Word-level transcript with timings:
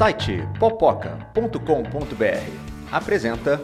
site 0.00 0.48
popoca.com.br 0.58 1.20
apresenta 2.90 3.62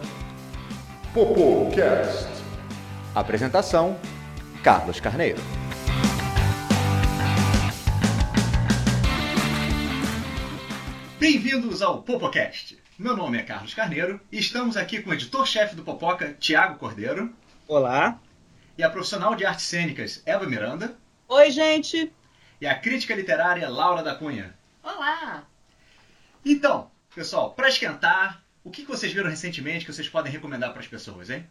Popocast. 1.14 2.28
Apresentação: 3.14 3.98
Carlos 4.62 5.00
Carneiro. 5.00 5.40
Bem-vindos 11.18 11.80
ao 11.80 12.02
Popocast. 12.02 12.76
Meu 12.98 13.16
nome 13.16 13.38
é 13.38 13.42
Carlos 13.42 13.72
Carneiro 13.72 14.20
e 14.30 14.38
estamos 14.38 14.76
aqui 14.76 15.00
com 15.00 15.08
o 15.08 15.14
editor-chefe 15.14 15.74
do 15.74 15.84
Popoca, 15.84 16.36
Tiago 16.38 16.78
Cordeiro. 16.78 17.34
Olá. 17.66 18.20
E 18.76 18.82
a 18.82 18.90
profissional 18.90 19.34
de 19.34 19.46
artes 19.46 19.64
cênicas, 19.64 20.22
Eva 20.26 20.44
Miranda. 20.44 20.98
Oi, 21.28 21.50
gente. 21.50 22.12
E 22.60 22.66
a 22.66 22.78
crítica 22.78 23.14
literária, 23.14 23.70
Laura 23.70 24.02
da 24.02 24.14
Cunha. 24.14 24.54
Olá. 24.82 25.46
Então, 26.48 26.88
pessoal, 27.12 27.50
para 27.50 27.68
esquentar, 27.68 28.40
o 28.62 28.70
que 28.70 28.84
vocês 28.84 29.12
viram 29.12 29.28
recentemente 29.28 29.84
que 29.84 29.92
vocês 29.92 30.08
podem 30.08 30.30
recomendar 30.30 30.70
para 30.70 30.78
as 30.78 30.86
pessoas, 30.86 31.28
hein? 31.28 31.44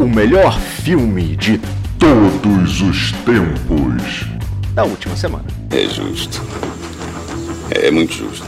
O 0.00 0.08
melhor 0.08 0.58
filme 0.60 1.36
de 1.36 1.60
todos 1.96 2.80
os 2.80 3.12
tempos 3.24 4.26
da 4.74 4.82
última 4.82 5.14
semana. 5.14 5.46
É 5.70 5.88
justo. 5.88 6.38
É 7.70 7.88
muito 7.92 8.12
justo. 8.12 8.44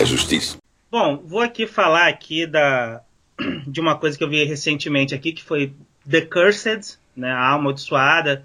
É 0.00 0.04
justiça. 0.04 0.58
Bom, 0.90 1.22
vou 1.24 1.40
aqui 1.40 1.64
falar 1.64 2.08
aqui 2.08 2.48
da 2.48 3.04
de 3.64 3.80
uma 3.80 3.96
coisa 3.96 4.18
que 4.18 4.24
eu 4.24 4.28
vi 4.28 4.42
recentemente 4.42 5.14
aqui 5.14 5.30
que 5.30 5.44
foi 5.44 5.72
The 6.10 6.22
Cursed, 6.22 6.98
né, 7.16 7.30
a 7.30 7.52
Amaldiçoada, 7.52 8.44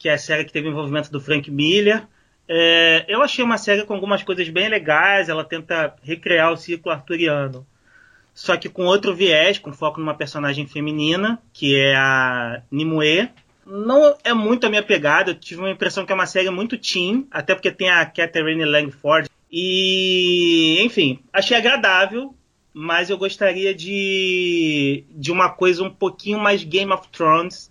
que 0.00 0.08
é 0.08 0.14
a 0.14 0.18
série 0.18 0.44
que 0.44 0.52
teve 0.52 0.68
envolvimento 0.68 1.12
do 1.12 1.20
Frank 1.20 1.48
Miller. 1.48 2.08
É, 2.48 3.04
eu 3.08 3.22
achei 3.22 3.44
uma 3.44 3.58
série 3.58 3.84
com 3.84 3.94
algumas 3.94 4.22
coisas 4.22 4.48
bem 4.48 4.68
legais. 4.68 5.28
Ela 5.28 5.44
tenta 5.44 5.94
recriar 6.02 6.52
o 6.52 6.56
ciclo 6.56 6.92
arturiano, 6.92 7.66
só 8.34 8.56
que 8.56 8.68
com 8.68 8.84
outro 8.84 9.14
viés, 9.14 9.58
com 9.58 9.72
foco 9.72 10.00
numa 10.00 10.14
personagem 10.14 10.66
feminina, 10.66 11.40
que 11.52 11.76
é 11.76 11.94
a 11.94 12.62
Nimue. 12.70 13.28
Não 13.64 14.16
é 14.24 14.34
muito 14.34 14.66
a 14.66 14.70
minha 14.70 14.82
pegada. 14.82 15.30
Eu 15.30 15.34
tive 15.34 15.60
uma 15.60 15.70
impressão 15.70 16.04
que 16.04 16.12
é 16.12 16.14
uma 16.14 16.26
série 16.26 16.50
muito 16.50 16.76
teen, 16.76 17.26
até 17.30 17.54
porque 17.54 17.70
tem 17.70 17.90
a 17.90 18.04
Catherine 18.04 18.64
Langford. 18.64 19.28
E, 19.50 20.82
enfim, 20.82 21.20
achei 21.32 21.56
agradável, 21.56 22.34
mas 22.72 23.10
eu 23.10 23.18
gostaria 23.18 23.74
de, 23.74 25.04
de 25.10 25.30
uma 25.30 25.50
coisa 25.50 25.82
um 25.82 25.90
pouquinho 25.90 26.38
mais 26.38 26.64
Game 26.64 26.90
of 26.90 27.06
Thrones 27.08 27.70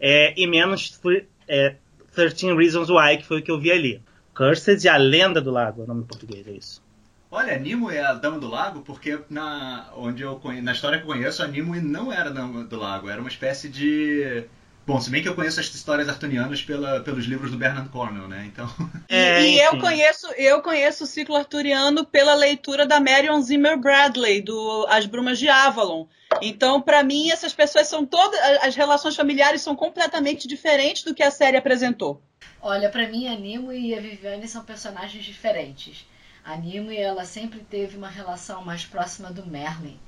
é, 0.00 0.34
e 0.36 0.46
menos 0.46 1.00
é, 1.46 1.76
13 2.14 2.54
Reasons 2.54 2.88
Why, 2.88 3.18
que 3.18 3.26
foi 3.26 3.40
o 3.40 3.42
que 3.42 3.50
eu 3.50 3.58
vi 3.58 3.70
ali. 3.70 4.02
Cursed 4.34 4.84
e 4.84 4.88
a 4.88 4.96
Lenda 4.96 5.40
do 5.40 5.50
Lago, 5.50 5.82
é 5.82 5.84
o 5.84 5.86
nome 5.86 6.02
em 6.02 6.06
português, 6.06 6.46
é 6.46 6.52
isso. 6.52 6.82
Olha, 7.30 7.58
Nimo 7.58 7.90
é 7.90 8.00
a 8.00 8.14
Dama 8.14 8.38
do 8.38 8.48
Lago, 8.48 8.80
porque 8.82 9.18
na, 9.28 9.90
onde 9.96 10.22
eu 10.22 10.40
na 10.62 10.72
história 10.72 10.98
que 10.98 11.04
eu 11.04 11.08
conheço, 11.08 11.42
a 11.42 11.48
Nimo 11.48 11.74
não 11.76 12.12
era 12.12 12.30
a 12.30 12.32
Dama 12.32 12.64
do 12.64 12.76
Lago, 12.76 13.08
era 13.08 13.20
uma 13.20 13.28
espécie 13.28 13.68
de. 13.68 14.44
Bom, 14.86 15.00
se 15.00 15.08
bem 15.08 15.22
que 15.22 15.28
eu 15.28 15.34
conheço 15.34 15.60
as 15.60 15.66
histórias 15.66 16.10
artunianas 16.10 16.62
pela, 16.62 17.00
pelos 17.00 17.24
livros 17.24 17.50
do 17.50 17.56
Bernard 17.56 17.88
Cornwell, 17.88 18.28
né? 18.28 18.44
Então. 18.46 18.68
É, 19.08 19.40
e, 19.42 19.54
e 19.54 19.60
eu 19.60 19.78
conheço, 19.78 20.26
eu 20.32 20.60
conheço 20.60 21.04
o 21.04 21.06
ciclo 21.06 21.36
arturiano 21.36 22.04
pela 22.04 22.34
leitura 22.34 22.86
da 22.86 23.00
Marion 23.00 23.40
Zimmer 23.40 23.78
Bradley, 23.78 24.42
do 24.42 24.86
As 24.90 25.06
Brumas 25.06 25.38
de 25.38 25.48
Avalon. 25.48 26.06
Então, 26.42 26.82
para 26.82 27.02
mim, 27.02 27.30
essas 27.30 27.54
pessoas 27.54 27.88
são 27.88 28.04
todas. 28.04 28.38
As 28.62 28.76
relações 28.76 29.16
familiares 29.16 29.62
são 29.62 29.74
completamente 29.74 30.46
diferentes 30.46 31.02
do 31.02 31.14
que 31.14 31.22
a 31.22 31.30
série 31.30 31.56
apresentou. 31.56 32.20
Olha, 32.60 32.90
para 32.90 33.08
mim, 33.08 33.26
a 33.28 33.36
Nimo 33.36 33.72
e 33.72 33.94
a 33.94 34.00
Viviane 34.00 34.46
são 34.46 34.64
personagens 34.64 35.24
diferentes. 35.24 36.06
A 36.44 36.56
Nimo 36.56 36.90
ela 36.90 37.24
sempre 37.24 37.60
teve 37.60 37.96
uma 37.96 38.08
relação 38.08 38.62
mais 38.62 38.84
próxima 38.84 39.30
do 39.30 39.46
Merlin, 39.46 39.98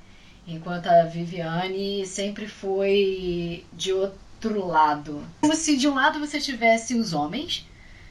enquanto 0.45 0.85
a 0.85 1.03
Viviane 1.03 2.05
sempre 2.05 2.47
foi 2.47 3.65
de 3.73 3.91
outro 3.91 4.26
lado. 4.65 5.23
Como 5.41 5.55
se 5.55 5.77
de 5.77 5.87
um 5.87 5.95
lado 5.95 6.19
você 6.19 6.39
tivesse 6.39 6.95
os 6.95 7.13
homens, 7.13 7.67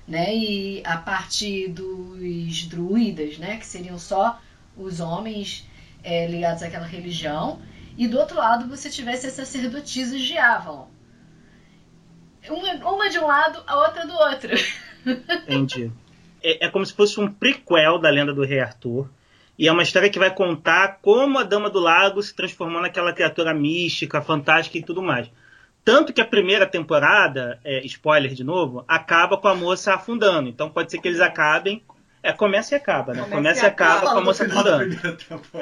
né, 0.07 0.35
e 0.35 0.83
a 0.85 0.97
parte 0.97 1.69
dos 1.69 2.67
druidas, 2.67 3.39
né, 3.39 3.57
que 3.57 3.67
seriam 3.67 3.99
só 3.99 4.41
os 4.77 5.01
homens 5.01 5.69
é, 6.03 6.27
ligados 6.27 6.63
àquela 6.63 6.87
religião, 6.87 7.61
e 7.97 8.07
do 8.07 8.19
outro 8.19 8.37
lado 8.37 8.69
você 8.69 8.91
tivesse 8.91 9.27
as 9.27 9.33
sacerdotisas 9.33 10.21
de 10.21 10.37
Avalon. 10.37 10.87
Uma, 12.49 12.75
uma 12.93 13.11
de 13.11 13.19
um 13.19 13.27
lado, 13.27 13.63
a 13.67 13.77
outra 13.81 14.07
do 14.07 14.15
outro. 14.15 14.51
Entendi. 15.49 15.91
É, 16.43 16.67
é, 16.67 16.69
como 16.69 16.85
se 16.85 16.93
fosse 16.93 17.19
um 17.19 17.33
prequel 17.33 17.99
da 17.99 18.11
lenda 18.11 18.33
do 18.33 18.45
Rei 18.45 18.61
Arthur. 18.61 19.09
E 19.59 19.67
é 19.67 19.73
uma 19.73 19.83
história 19.83 20.11
que 20.11 20.19
vai 20.19 20.33
contar 20.33 20.99
como 21.01 21.39
a 21.39 21.43
Dama 21.43 21.71
do 21.71 21.81
Lago 21.81 22.23
se 22.23 22.35
transformou 22.35 22.81
naquela 22.81 23.13
criatura 23.13 23.55
mística, 23.55 24.21
fantástica 24.21 24.77
e 24.77 24.83
tudo 24.83 25.03
mais. 25.03 25.31
Tanto 25.87 26.13
que 26.13 26.21
a 26.21 26.27
primeira 26.27 26.67
temporada, 26.67 27.61
é, 27.63 27.79
spoiler 27.87 28.35
de 28.35 28.43
novo, 28.43 28.85
acaba 28.89 29.39
com 29.39 29.47
a 29.47 29.55
moça 29.55 29.95
afundando. 29.95 30.49
Então 30.49 30.69
pode 30.69 30.91
ser 30.91 30.99
que 30.99 31.07
eles 31.07 31.21
acabem 31.21 31.81
é, 32.25 32.33
começa 32.33 32.75
e 32.75 32.77
acaba, 32.77 33.13
né? 33.13 33.21
Começa, 33.21 33.37
começa 33.37 33.63
e 33.63 33.67
acaba, 33.69 33.93
acaba 33.99 34.13
com 34.13 34.19
a 34.19 34.21
moça 34.21 34.45
afundando. 34.47 34.97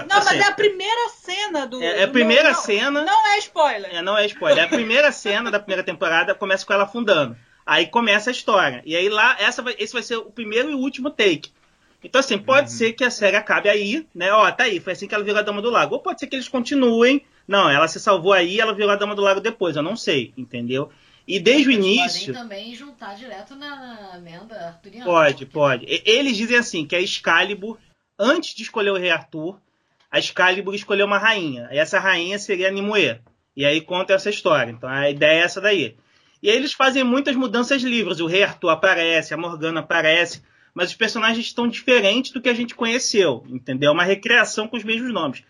Não, 0.09 0.25
mas 0.25 0.33
é 0.33 0.45
a 0.45 0.53
primeira 0.53 1.11
cena 1.11 1.67
do. 1.67 1.83
É, 1.83 2.01
é 2.01 2.03
a 2.05 2.09
primeira 2.09 2.53
não, 2.53 2.59
cena. 2.59 3.03
Não 3.03 3.27
é 3.35 3.39
spoiler. 3.39 3.95
É, 3.95 4.01
não 4.01 4.17
é 4.17 4.25
spoiler. 4.25 4.61
É 4.61 4.67
a 4.67 4.69
primeira 4.69 5.13
cena 5.13 5.51
da 5.51 5.61
primeira 5.61 5.83
temporada 5.83 6.35
começa 6.35 6.65
com 6.65 6.73
ela 6.73 6.85
afundando. 6.85 7.37
Aí 7.67 7.87
começa 7.87 8.31
a 8.31 8.33
história. 8.33 8.83
E 8.87 8.97
aí 8.97 9.11
lá, 9.11 9.37
essa 9.39 9.61
vai, 9.61 9.75
esse 9.79 9.93
vai 9.93 10.03
ser 10.03 10.17
o 10.17 10.31
primeiro 10.31 10.71
e 10.71 10.75
o 10.75 10.79
último 10.79 11.11
take. 11.11 11.53
Então, 12.03 12.21
assim, 12.21 12.39
pode 12.39 12.71
uhum. 12.71 12.77
ser 12.79 12.95
que 12.95 13.05
a 13.05 13.11
série 13.11 13.37
acabe 13.37 13.69
aí, 13.69 14.07
né? 14.15 14.33
Ó, 14.33 14.51
tá 14.51 14.65
aí, 14.65 14.81
foi 14.81 14.95
assim 14.95 15.07
que 15.07 15.15
ela 15.15 15.25
virou 15.25 15.41
a 15.41 15.43
Dama 15.43 15.61
do 15.61 15.69
Lago. 15.69 15.97
Ou 15.97 16.01
pode 16.01 16.19
ser 16.19 16.29
que 16.29 16.37
eles 16.37 16.49
continuem. 16.49 17.23
Não, 17.47 17.69
ela 17.69 17.87
se 17.89 18.01
salvou 18.01 18.33
aí 18.33 18.59
ela 18.59 18.75
virou 18.75 18.91
a 18.91 18.97
Dama 18.97 19.15
do 19.15 19.23
Lago 19.23 19.41
depois. 19.41 19.77
Eu 19.77 19.83
não 19.83 19.97
sei, 19.97 20.33
entendeu? 20.37 20.91
E 21.27 21.41
desde 21.41 21.71
Eles 21.71 21.77
o 21.77 21.81
início. 21.81 22.35
Podem 22.35 22.43
também 22.43 22.75
juntar 22.75 23.15
direto 23.15 23.55
na 23.55 24.17
lenda 24.23 24.55
arturiana. 24.69 25.05
Pode, 25.05 25.47
pode. 25.47 25.87
Eles 26.05 26.37
dizem 26.37 26.57
assim 26.57 26.87
que 26.87 26.95
a 26.95 27.01
Excalibur, 27.01 27.79
antes 28.19 28.55
de 28.55 28.63
escolher 28.63 28.91
o 28.91 28.99
rei 28.99 29.11
Arthur, 29.11 29.59
a 30.11 30.19
Excalibur 30.19 30.75
escolheu 30.75 31.07
uma 31.07 31.19
rainha. 31.19 31.69
E 31.73 31.79
essa 31.79 31.99
rainha 31.99 32.39
seria 32.39 32.69
a 32.69 32.71
Nimue. 32.71 33.19
E 33.57 33.65
aí 33.65 33.81
conta 33.81 34.13
essa 34.13 34.31
história. 34.31 34.71
Então 34.71 34.89
a 34.89 35.09
ideia 35.09 35.41
é 35.41 35.45
essa 35.45 35.61
daí. 35.61 35.97
E 36.43 36.51
aí 36.51 36.57
eles 36.57 36.75
fazem 36.75 37.03
muitas 37.03 37.35
mudanças 37.35 37.83
livres. 37.83 38.21
O 38.21 38.27
rei 38.27 38.43
Arthur 38.43 38.69
aparece, 38.69 39.33
a 39.33 39.37
Morgana 39.37 39.81
aparece, 39.81 40.43
mas 40.75 40.91
os 40.91 40.95
personagens 40.95 41.47
estão 41.47 41.67
diferentes 41.67 42.33
do 42.33 42.41
que 42.41 42.51
a 42.51 42.55
gente 42.55 42.75
conheceu, 42.75 43.45
entendeu? 43.49 43.91
É 43.91 43.93
uma 43.95 44.05
recriação 44.05 44.69
com 44.69 44.77
os 44.77 44.85
mesmos 44.85 45.11
nomes. 45.11 45.43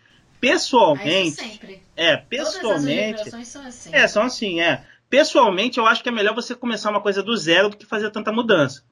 Pessoalmente. 0.49 1.31
Sempre. 1.31 1.81
É, 1.95 2.17
pessoalmente. 2.17 3.23
Todas 3.23 3.33
as 3.33 3.47
são 3.47 3.65
assim. 3.65 3.89
É, 3.91 4.07
são 4.07 4.23
assim, 4.23 4.61
é. 4.61 4.83
Pessoalmente, 5.09 5.77
eu 5.77 5.87
acho 5.87 6.03
que 6.03 6.09
é 6.09 6.11
melhor 6.11 6.35
você 6.35 6.53
começar 6.53 6.89
uma 6.89 7.01
coisa 7.01 7.23
do 7.23 7.35
zero 7.35 7.69
do 7.69 7.77
que 7.77 7.85
fazer 7.85 8.09
tanta 8.11 8.31
mudança. 8.31 8.83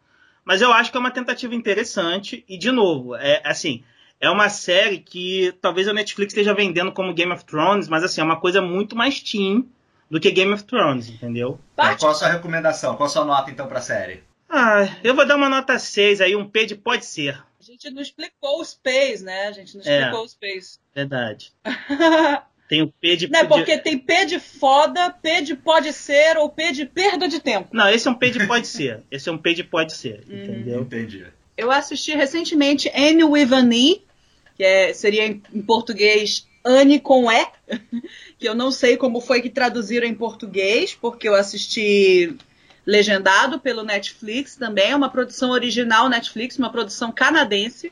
Mas 0.46 0.62
eu 0.62 0.72
acho 0.74 0.91
que 0.91 0.97
é 0.97 1.00
uma 1.00 1.12
tentativa 1.12 1.56
interessante 1.56 2.44
e, 2.47 2.58
de 2.58 2.72
novo, 2.72 3.16
é 3.16 3.41
assim, 3.46 3.84
é 4.19 4.30
uma 4.30 4.50
série 4.50 5.00
que 5.00 5.53
talvez 5.62 5.88
a 5.88 5.94
Netflix 5.94 6.34
esteja 6.34 6.53
vendendo 6.53 6.91
como 6.91 7.14
Game 7.14 7.31
of 7.31 7.46
Thrones, 7.46 7.88
mas 7.88 8.03
assim, 8.03 8.22
é 8.22 8.24
uma 8.24 8.40
coisa 8.40 8.62
muito 8.62 8.96
mais 8.96 9.22
teen 9.22 9.70
do 10.09 10.20
que 10.20 10.31
Game 10.31 10.53
of 10.53 10.64
Thrones, 10.64 11.09
entendeu? 11.09 11.59
Tá, 11.75 11.96
qual 11.96 12.12
a 12.12 12.16
sua 12.16 12.30
recomendação? 12.30 12.96
Qual 12.96 13.08
a 13.08 13.09
sua 13.09 13.25
nota, 13.25 13.52
então, 13.52 13.68
pra 13.68 13.81
série? 13.81 14.24
Ah, 14.50 14.88
eu 15.03 15.16
vou 15.16 15.25
dar 15.25 15.35
uma 15.35 15.50
nota 15.50 15.80
6 15.80 16.22
aí, 16.22 16.35
um 16.35 16.47
P 16.47 16.66
de 16.66 16.75
pode 16.75 17.06
ser. 17.06 17.44
A 17.63 17.66
gente 17.66 17.90
não 17.91 18.01
explicou 18.01 18.59
os 18.59 18.74
P's, 18.74 19.22
né? 19.22 19.47
A 19.47 19.53
gente 19.53 19.75
não 19.75 19.81
explicou 19.81 20.19
é, 20.19 20.25
os 20.25 20.35
P's. 20.35 20.81
Verdade. 20.94 21.53
Tem 22.68 22.81
o 22.81 22.91
P 22.91 23.16
de. 23.16 23.29
Não, 23.29 23.40
é 23.40 23.46
porque 23.46 23.78
tem 23.78 23.97
P 23.97 24.25
de 24.25 24.40
foda, 24.40 25.12
P 25.12 25.41
de 25.41 25.56
pode 25.56 25.94
ser 25.94 26.38
ou 26.38 26.50
P 26.50 26.72
de 26.72 26.85
perda 26.85 27.28
de 27.28 27.40
tempo. 27.40 27.69
Não, 27.72 27.88
esse 27.90 28.07
é 28.07 28.12
um 28.12 28.16
P 28.16 28.31
de 28.31 28.47
pode 28.47 28.68
ser. 28.68 29.03
Esse 29.12 29.29
é 29.29 29.31
um 29.31 29.38
P 29.38 29.53
de 29.53 29.63
pode 29.63 29.94
ser, 29.94 30.23
uhum. 30.28 30.44
entendeu? 30.44 30.81
Entendi. 30.81 31.28
Eu 31.55 31.70
assisti 31.70 32.16
recentemente 32.16 32.90
Annie 32.96 33.26
with 33.26 33.53
an 33.53 33.70
E, 33.73 34.02
que 34.55 34.64
é, 34.64 34.93
seria 34.93 35.28
em, 35.28 35.41
em 35.53 35.61
português 35.61 36.47
Anne 36.66 36.99
com 36.99 37.32
E, 37.32 37.46
que 38.40 38.47
eu 38.47 38.55
não 38.55 38.72
sei 38.72 38.97
como 38.97 39.22
foi 39.22 39.41
que 39.41 39.49
traduziram 39.49 40.08
em 40.08 40.16
português, 40.16 40.96
porque 40.96 41.29
eu 41.29 41.35
assisti 41.35 42.35
legendado 42.85 43.59
pelo 43.59 43.84
Netflix 43.84 44.56
também, 44.56 44.91
é 44.91 44.96
uma 44.96 45.09
produção 45.09 45.52
original 45.52 46.09
Netflix, 46.09 46.58
uma 46.58 46.72
produção 46.72 47.12
canadense 47.12 47.91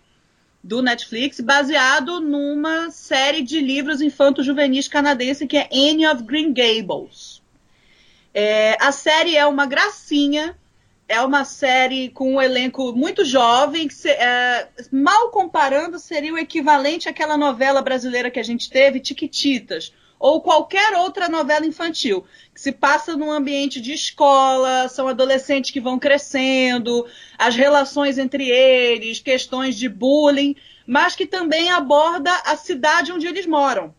do 0.63 0.81
Netflix, 0.81 1.39
baseado 1.39 2.19
numa 2.19 2.91
série 2.91 3.41
de 3.41 3.59
livros 3.59 4.01
infanto-juvenis 4.01 4.87
canadense 4.87 5.47
que 5.47 5.57
é 5.57 5.67
Anne 5.71 6.05
of 6.07 6.23
Green 6.23 6.53
Gables. 6.53 7.41
É, 8.33 8.77
a 8.79 8.91
série 8.91 9.35
é 9.35 9.45
uma 9.45 9.65
gracinha, 9.65 10.55
é 11.07 11.19
uma 11.21 11.43
série 11.43 12.09
com 12.09 12.35
um 12.35 12.41
elenco 12.41 12.93
muito 12.93 13.25
jovem, 13.25 13.87
que, 13.87 14.07
é, 14.07 14.69
mal 14.91 15.29
comparando, 15.31 15.99
seria 15.99 16.33
o 16.33 16.37
equivalente 16.37 17.09
àquela 17.09 17.37
novela 17.37 17.81
brasileira 17.81 18.31
que 18.31 18.39
a 18.39 18.43
gente 18.43 18.69
teve, 18.69 18.99
Tiquititas, 18.99 19.93
ou 20.21 20.39
qualquer 20.39 20.93
outra 20.93 21.27
novela 21.27 21.65
infantil, 21.65 22.23
que 22.53 22.61
se 22.61 22.71
passa 22.71 23.17
num 23.17 23.31
ambiente 23.31 23.81
de 23.81 23.91
escola, 23.91 24.87
são 24.87 25.07
adolescentes 25.07 25.71
que 25.71 25.81
vão 25.81 25.97
crescendo, 25.97 27.07
as 27.39 27.55
relações 27.55 28.19
entre 28.19 28.47
eles, 28.47 29.19
questões 29.19 29.75
de 29.75 29.89
bullying, 29.89 30.55
mas 30.85 31.15
que 31.15 31.25
também 31.25 31.71
aborda 31.71 32.31
a 32.45 32.55
cidade 32.55 33.11
onde 33.11 33.25
eles 33.25 33.47
moram. 33.47 33.95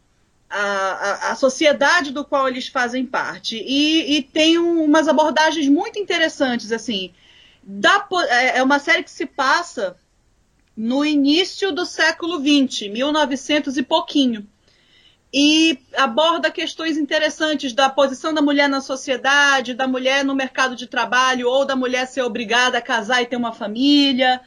A, 0.49 0.61
a, 0.61 1.33
a 1.33 1.35
sociedade 1.35 2.13
do 2.13 2.25
qual 2.25 2.47
eles 2.47 2.69
fazem 2.69 3.05
parte. 3.05 3.57
E, 3.57 4.17
e 4.17 4.23
tem 4.23 4.59
um, 4.59 4.85
umas 4.85 5.09
abordagens 5.09 5.67
muito 5.67 5.99
interessantes, 5.99 6.71
assim. 6.71 7.13
Da, 7.65 8.07
é, 8.29 8.59
é 8.59 8.63
uma 8.63 8.79
série 8.79 9.03
que 9.03 9.11
se 9.11 9.27
passa 9.27 9.97
no 10.77 11.05
início 11.05 11.73
do 11.73 11.85
século 11.85 12.39
XX, 12.39 12.93
1900 12.93 13.77
e 13.77 13.83
pouquinho 13.83 14.47
e 15.33 15.79
aborda 15.97 16.51
questões 16.51 16.99
interessantes 16.99 17.73
da 17.73 17.89
posição 17.89 18.35
da 18.35 18.43
mulher 18.43 18.69
na 18.69 18.83
sociedade, 18.83 19.73
da 19.73 19.89
mulher 19.89 20.25
no 20.25 20.35
mercado 20.35 20.77
de 20.77 20.87
trabalho, 20.87 21.49
ou 21.49 21.65
da 21.65 21.75
mulher 21.75 22.07
ser 22.07 22.21
obrigada 22.23 22.77
a 22.77 22.83
casar 22.83 23.23
e 23.23 23.27
ter 23.27 23.37
uma 23.37 23.53
família. 23.53 24.41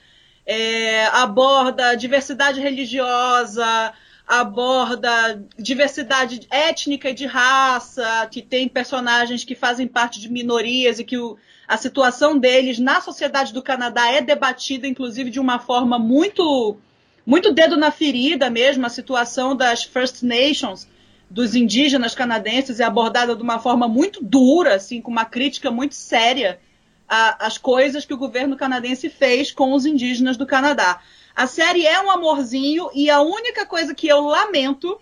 É, 0.45 1.07
aborda 1.07 1.95
diversidade 1.95 2.61
religiosa, 2.61 3.93
aborda 4.27 5.43
diversidade 5.57 6.45
étnica 6.51 7.09
e 7.09 7.15
de 7.15 7.25
raça, 7.25 8.27
que 8.29 8.43
tem 8.43 8.67
personagens 8.67 9.43
que 9.43 9.55
fazem 9.55 9.87
parte 9.87 10.19
de 10.19 10.31
minorias 10.31 10.99
e 10.99 11.03
que 11.03 11.17
o, 11.17 11.35
a 11.67 11.77
situação 11.77 12.37
deles 12.37 12.77
na 12.77 13.01
sociedade 13.01 13.51
do 13.51 13.63
Canadá 13.63 14.11
é 14.11 14.21
debatida, 14.21 14.87
inclusive, 14.87 15.31
de 15.31 15.39
uma 15.39 15.57
forma 15.57 15.97
muito 15.97 16.77
muito 17.25 17.51
dedo 17.51 17.75
na 17.75 17.91
ferida 17.91 18.49
mesmo, 18.49 18.85
a 18.85 18.89
situação 18.89 19.55
das 19.55 19.83
First 19.83 20.21
Nations, 20.21 20.87
dos 21.29 21.55
indígenas 21.55 22.13
canadenses, 22.13 22.79
é 22.79 22.83
abordada 22.83 23.35
de 23.35 23.41
uma 23.41 23.59
forma 23.59 23.87
muito 23.87 24.23
dura, 24.23 24.75
assim, 24.75 25.01
com 25.01 25.09
uma 25.09 25.25
crítica 25.25 25.71
muito 25.71 25.95
séria 25.95 26.59
às 27.07 27.57
coisas 27.57 28.05
que 28.05 28.13
o 28.13 28.17
governo 28.17 28.55
canadense 28.55 29.09
fez 29.09 29.51
com 29.51 29.73
os 29.73 29.85
indígenas 29.85 30.37
do 30.37 30.45
Canadá. 30.45 31.01
A 31.35 31.47
série 31.47 31.85
é 31.85 31.99
um 32.01 32.09
amorzinho 32.09 32.89
e 32.93 33.09
a 33.09 33.21
única 33.21 33.65
coisa 33.65 33.93
que 33.93 34.07
eu 34.07 34.21
lamento 34.21 34.99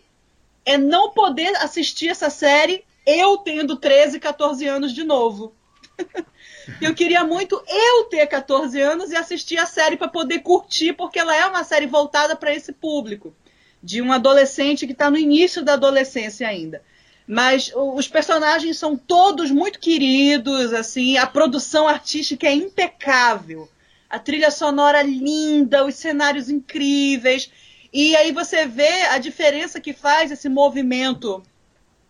é 0.65 0.77
não 0.77 1.11
poder 1.11 1.55
assistir 1.57 2.09
essa 2.09 2.29
série 2.29 2.83
eu 3.05 3.37
tendo 3.37 3.75
13, 3.75 4.19
14 4.19 4.65
anos 4.67 4.93
de 4.93 5.03
novo. 5.03 5.53
Eu 6.81 6.93
queria 6.93 7.23
muito 7.23 7.61
eu 7.67 8.05
ter 8.05 8.25
14 8.27 8.79
anos 8.79 9.11
e 9.11 9.15
assistir 9.15 9.57
a 9.57 9.65
série 9.65 9.97
para 9.97 10.07
poder 10.07 10.39
curtir, 10.39 10.93
porque 10.93 11.19
ela 11.19 11.35
é 11.35 11.45
uma 11.45 11.63
série 11.63 11.87
voltada 11.87 12.35
para 12.35 12.53
esse 12.53 12.71
público, 12.71 13.35
de 13.81 14.01
um 14.01 14.11
adolescente 14.11 14.85
que 14.85 14.93
está 14.93 15.09
no 15.09 15.17
início 15.17 15.63
da 15.63 15.73
adolescência 15.73 16.47
ainda. 16.47 16.81
Mas 17.27 17.71
os 17.73 18.07
personagens 18.07 18.77
são 18.77 18.97
todos 18.97 19.49
muito 19.49 19.79
queridos, 19.79 20.73
assim, 20.73 21.17
a 21.17 21.25
produção 21.25 21.87
artística 21.87 22.47
é 22.47 22.53
impecável, 22.53 23.69
a 24.09 24.19
trilha 24.19 24.51
sonora 24.51 25.01
linda, 25.01 25.85
os 25.85 25.95
cenários 25.95 26.49
incríveis. 26.49 27.49
E 27.91 28.15
aí 28.15 28.31
você 28.31 28.65
vê 28.65 29.03
a 29.03 29.17
diferença 29.17 29.79
que 29.79 29.93
faz 29.93 30.31
esse 30.31 30.49
movimento 30.49 31.43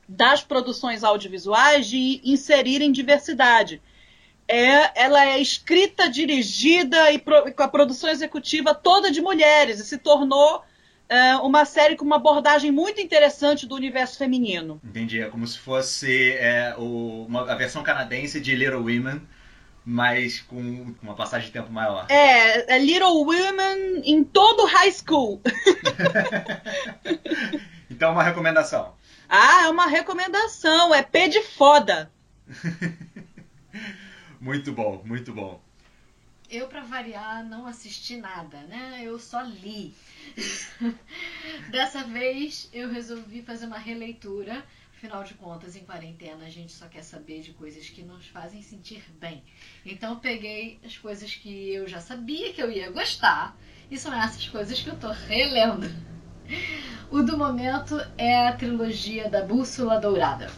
das 0.08 0.44
produções 0.44 1.04
audiovisuais 1.04 1.88
de 1.88 2.20
inserirem 2.24 2.92
diversidade 2.92 3.82
é, 4.48 5.04
ela 5.04 5.26
é 5.26 5.40
escrita, 5.40 6.10
dirigida 6.10 7.12
e 7.12 7.20
pro, 7.20 7.52
com 7.54 7.64
a 7.64 7.68
produção 7.68 8.10
executiva 8.10 8.74
toda 8.76 9.12
de 9.12 9.22
mulheres 9.22 9.80
e 9.80 9.86
se 9.86 9.98
tornou 9.98 10.64
é, 11.10 11.36
uma 11.38 11.66
série 11.66 11.96
com 11.96 12.06
uma 12.06 12.16
abordagem 12.16 12.72
muito 12.72 13.00
interessante 13.00 13.66
do 13.66 13.76
universo 13.76 14.18
feminino. 14.18 14.82
Entendi, 14.84 15.22
é 15.22 15.30
como 15.30 15.46
se 15.46 15.60
fosse 15.60 16.32
é, 16.34 16.76
o, 16.78 17.26
uma, 17.28 17.52
a 17.52 17.56
versão 17.56 17.84
canadense 17.84 18.40
de 18.40 18.56
Little 18.56 18.80
Women, 18.80 19.22
mas 19.86 20.40
com 20.42 20.94
uma 21.02 21.14
passagem 21.14 21.48
de 21.48 21.54
tempo 21.54 21.72
maior. 21.72 22.08
É, 22.10 22.76
é 22.76 22.80
Little 22.80 23.26
Women 23.26 24.02
em 24.06 24.24
todo 24.24 24.66
high 24.66 24.92
school. 24.92 25.42
então, 27.92 28.12
uma 28.12 28.24
recomendação. 28.24 28.94
Ah, 29.28 29.66
é 29.66 29.70
uma 29.70 29.88
recomendação, 29.88 30.94
é 30.94 31.02
P 31.02 31.28
de 31.28 31.42
foda. 31.42 32.12
Muito 34.44 34.74
bom, 34.74 35.02
muito 35.06 35.34
bom. 35.34 35.58
Eu, 36.52 36.68
para 36.68 36.82
variar, 36.82 37.46
não 37.46 37.66
assisti 37.66 38.18
nada, 38.18 38.60
né? 38.64 39.00
Eu 39.02 39.18
só 39.18 39.42
li. 39.42 39.96
Dessa 41.72 42.04
vez, 42.04 42.70
eu 42.74 42.92
resolvi 42.92 43.42
fazer 43.42 43.68
uma 43.68 43.78
releitura. 43.78 44.62
Afinal 44.98 45.24
de 45.24 45.34
contas, 45.36 45.78
em 45.78 45.86
quarentena, 45.86 46.44
a 46.44 46.50
gente 46.50 46.74
só 46.74 46.88
quer 46.88 47.04
saber 47.04 47.40
de 47.40 47.54
coisas 47.54 47.88
que 47.88 48.04
nos 48.04 48.28
fazem 48.28 48.62
sentir 48.62 49.02
bem. 49.18 49.42
Então, 49.86 50.20
peguei 50.20 50.78
as 50.84 50.98
coisas 50.98 51.34
que 51.34 51.74
eu 51.74 51.88
já 51.88 52.02
sabia 52.02 52.52
que 52.52 52.62
eu 52.62 52.70
ia 52.70 52.92
gostar. 52.92 53.58
E 53.90 53.98
são 53.98 54.14
essas 54.14 54.46
coisas 54.50 54.78
que 54.82 54.90
eu 54.90 55.00
tô 55.00 55.10
relendo. 55.10 55.90
O 57.10 57.22
do 57.22 57.38
momento 57.38 57.96
é 58.18 58.46
a 58.46 58.52
trilogia 58.52 59.30
da 59.30 59.46
Bússola 59.46 60.02
Dourada. 60.02 60.52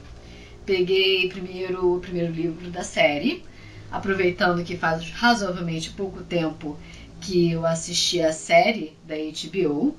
Peguei 0.66 1.30
primeiro 1.30 1.98
o 1.98 2.00
primeiro 2.00 2.34
livro 2.34 2.72
da 2.72 2.84
série 2.84 3.46
aproveitando 3.96 4.64
que 4.64 4.76
faz 4.76 5.10
razoavelmente 5.10 5.92
pouco 5.92 6.22
tempo 6.22 6.78
que 7.22 7.52
eu 7.52 7.66
assisti 7.66 8.22
a 8.22 8.32
série 8.32 8.96
da 9.06 9.16
HBO 9.16 9.98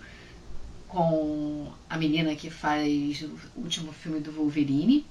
com 0.86 1.72
a 1.88 1.96
menina 1.96 2.34
que 2.34 2.50
faz 2.50 3.22
o 3.22 3.60
último 3.60 3.92
filme 3.92 4.20
do 4.20 4.30
Wolverine 4.30 5.04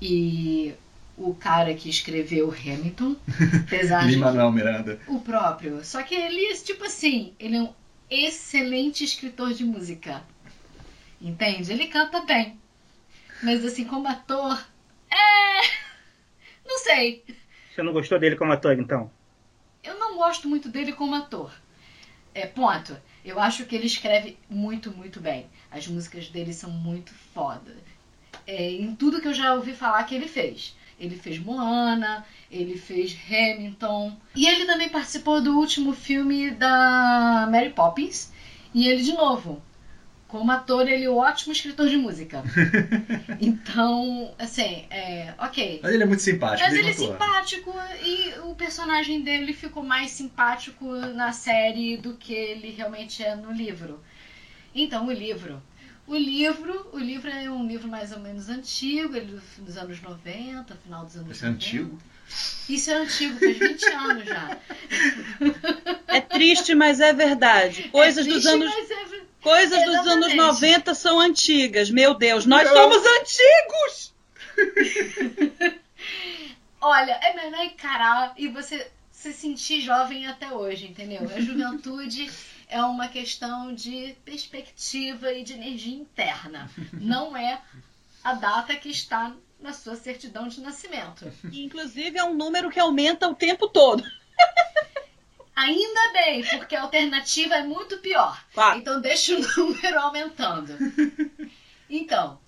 e 0.00 0.74
o 1.16 1.34
cara 1.34 1.74
que 1.74 1.88
escreveu 1.88 2.50
Hamilton, 2.50 3.16
apesar 3.66 4.08
de 4.08 4.16
Manuel 4.16 4.50
Miranda. 4.50 4.98
O 5.06 5.20
próprio. 5.20 5.84
Só 5.84 6.02
que 6.02 6.14
ele, 6.14 6.54
tipo 6.56 6.84
assim, 6.84 7.34
ele 7.38 7.56
é 7.56 7.62
um 7.62 7.72
excelente 8.10 9.04
escritor 9.04 9.52
de 9.52 9.64
música. 9.64 10.22
Entende? 11.20 11.70
Ele 11.70 11.86
canta 11.86 12.20
bem. 12.22 12.58
Mas 13.42 13.64
assim, 13.64 13.84
como 13.84 14.08
ator, 14.08 14.58
é. 15.10 15.60
Não 16.64 16.78
sei. 16.78 17.24
Você 17.74 17.82
não 17.82 17.92
gostou 17.92 18.18
dele 18.18 18.36
como 18.36 18.52
ator, 18.52 18.78
então? 18.78 19.10
Eu 19.82 19.98
não 19.98 20.16
gosto 20.16 20.46
muito 20.46 20.68
dele 20.68 20.92
como 20.92 21.14
ator. 21.14 21.50
É, 22.34 22.46
ponto. 22.46 22.96
Eu 23.24 23.40
acho 23.40 23.64
que 23.64 23.74
ele 23.74 23.86
escreve 23.86 24.36
muito, 24.48 24.90
muito 24.90 25.20
bem. 25.20 25.46
As 25.70 25.86
músicas 25.86 26.28
dele 26.28 26.52
são 26.52 26.70
muito 26.70 27.14
foda. 27.34 27.74
É, 28.46 28.72
em 28.72 28.94
tudo 28.94 29.20
que 29.20 29.28
eu 29.28 29.34
já 29.34 29.54
ouvi 29.54 29.72
falar 29.72 30.04
que 30.04 30.14
ele 30.14 30.28
fez. 30.28 30.76
Ele 31.00 31.16
fez 31.16 31.38
Moana, 31.38 32.26
ele 32.50 32.76
fez 32.76 33.16
Hamilton. 33.26 34.16
E 34.36 34.46
ele 34.46 34.66
também 34.66 34.90
participou 34.90 35.40
do 35.40 35.58
último 35.58 35.94
filme 35.94 36.50
da 36.50 37.48
Mary 37.50 37.70
Poppins. 37.70 38.30
E 38.74 38.86
ele, 38.86 39.02
de 39.02 39.14
novo, 39.14 39.62
como 40.32 40.50
ator, 40.50 40.88
ele 40.88 41.04
é 41.04 41.10
um 41.10 41.18
ótimo 41.18 41.52
escritor 41.52 41.90
de 41.90 41.98
música. 41.98 42.42
então, 43.38 44.34
assim, 44.38 44.86
é. 44.88 45.34
Ok. 45.38 45.80
Mas 45.82 45.92
ele 45.92 46.02
é 46.02 46.06
muito 46.06 46.22
simpático. 46.22 46.66
Mas 46.66 46.78
ele 46.78 46.88
é 46.88 46.92
simpático 46.94 47.74
e 48.02 48.32
o 48.44 48.54
personagem 48.54 49.20
dele 49.20 49.52
ficou 49.52 49.82
mais 49.82 50.10
simpático 50.10 50.90
na 50.90 51.32
série 51.32 51.98
do 51.98 52.14
que 52.14 52.32
ele 52.32 52.70
realmente 52.70 53.22
é 53.22 53.36
no 53.36 53.52
livro. 53.52 54.02
Então, 54.74 55.06
o 55.06 55.12
livro. 55.12 55.62
O 56.06 56.16
livro, 56.16 56.88
o 56.94 56.98
livro 56.98 57.30
é 57.30 57.50
um 57.50 57.66
livro 57.66 57.86
mais 57.86 58.10
ou 58.10 58.18
menos 58.18 58.48
antigo, 58.48 59.14
ele 59.14 59.36
é 59.36 59.60
dos 59.62 59.76
anos 59.76 60.00
90, 60.00 60.74
final 60.76 61.04
dos 61.04 61.14
anos 61.14 61.36
Isso 61.36 61.44
90. 61.44 61.44
é 61.44 61.48
antigo? 61.48 61.98
Isso 62.70 62.90
é 62.90 62.94
antigo, 62.94 63.38
faz 63.38 63.58
20 63.58 63.84
anos 63.92 64.24
já. 64.24 64.58
É 66.08 66.20
triste, 66.22 66.74
mas 66.74 67.00
é 67.00 67.12
verdade. 67.12 67.90
Coisas 67.90 68.26
é 68.26 68.30
triste, 68.30 68.44
dos 68.44 68.46
anos. 68.46 68.74
Mas 68.74 68.90
é 68.90 69.02
Coisas 69.42 69.82
Exatamente. 69.82 70.04
dos 70.04 70.06
anos 70.06 70.34
90 70.34 70.94
são 70.94 71.18
antigas. 71.20 71.90
Meu 71.90 72.14
Deus, 72.14 72.46
nós 72.46 72.68
Não. 72.68 72.74
somos 72.74 73.02
antigos! 73.20 74.14
Olha, 76.80 77.12
é 77.12 77.34
melhor 77.34 77.64
encarar 77.64 78.34
e 78.36 78.48
você 78.48 78.90
se 79.10 79.32
sentir 79.32 79.80
jovem 79.80 80.26
até 80.26 80.52
hoje, 80.52 80.86
entendeu? 80.86 81.28
A 81.34 81.40
juventude 81.40 82.30
é 82.68 82.82
uma 82.82 83.08
questão 83.08 83.74
de 83.74 84.16
perspectiva 84.24 85.32
e 85.32 85.44
de 85.44 85.52
energia 85.52 85.94
interna. 85.94 86.70
Não 86.92 87.36
é 87.36 87.60
a 88.24 88.34
data 88.34 88.74
que 88.76 88.88
está 88.88 89.32
na 89.60 89.72
sua 89.72 89.94
certidão 89.94 90.48
de 90.48 90.60
nascimento. 90.60 91.30
Inclusive 91.52 92.18
é 92.18 92.24
um 92.24 92.34
número 92.34 92.70
que 92.70 92.80
aumenta 92.80 93.28
o 93.28 93.34
tempo 93.34 93.68
todo. 93.68 94.02
Ainda 95.54 96.12
bem, 96.12 96.44
porque 96.44 96.74
a 96.74 96.82
alternativa 96.82 97.54
é 97.56 97.62
muito 97.62 97.98
pior. 97.98 98.42
Tá. 98.54 98.76
Então 98.76 99.00
deixa 99.00 99.36
o 99.36 99.40
número 99.56 99.98
aumentando. 100.00 100.76
Então, 101.88 102.40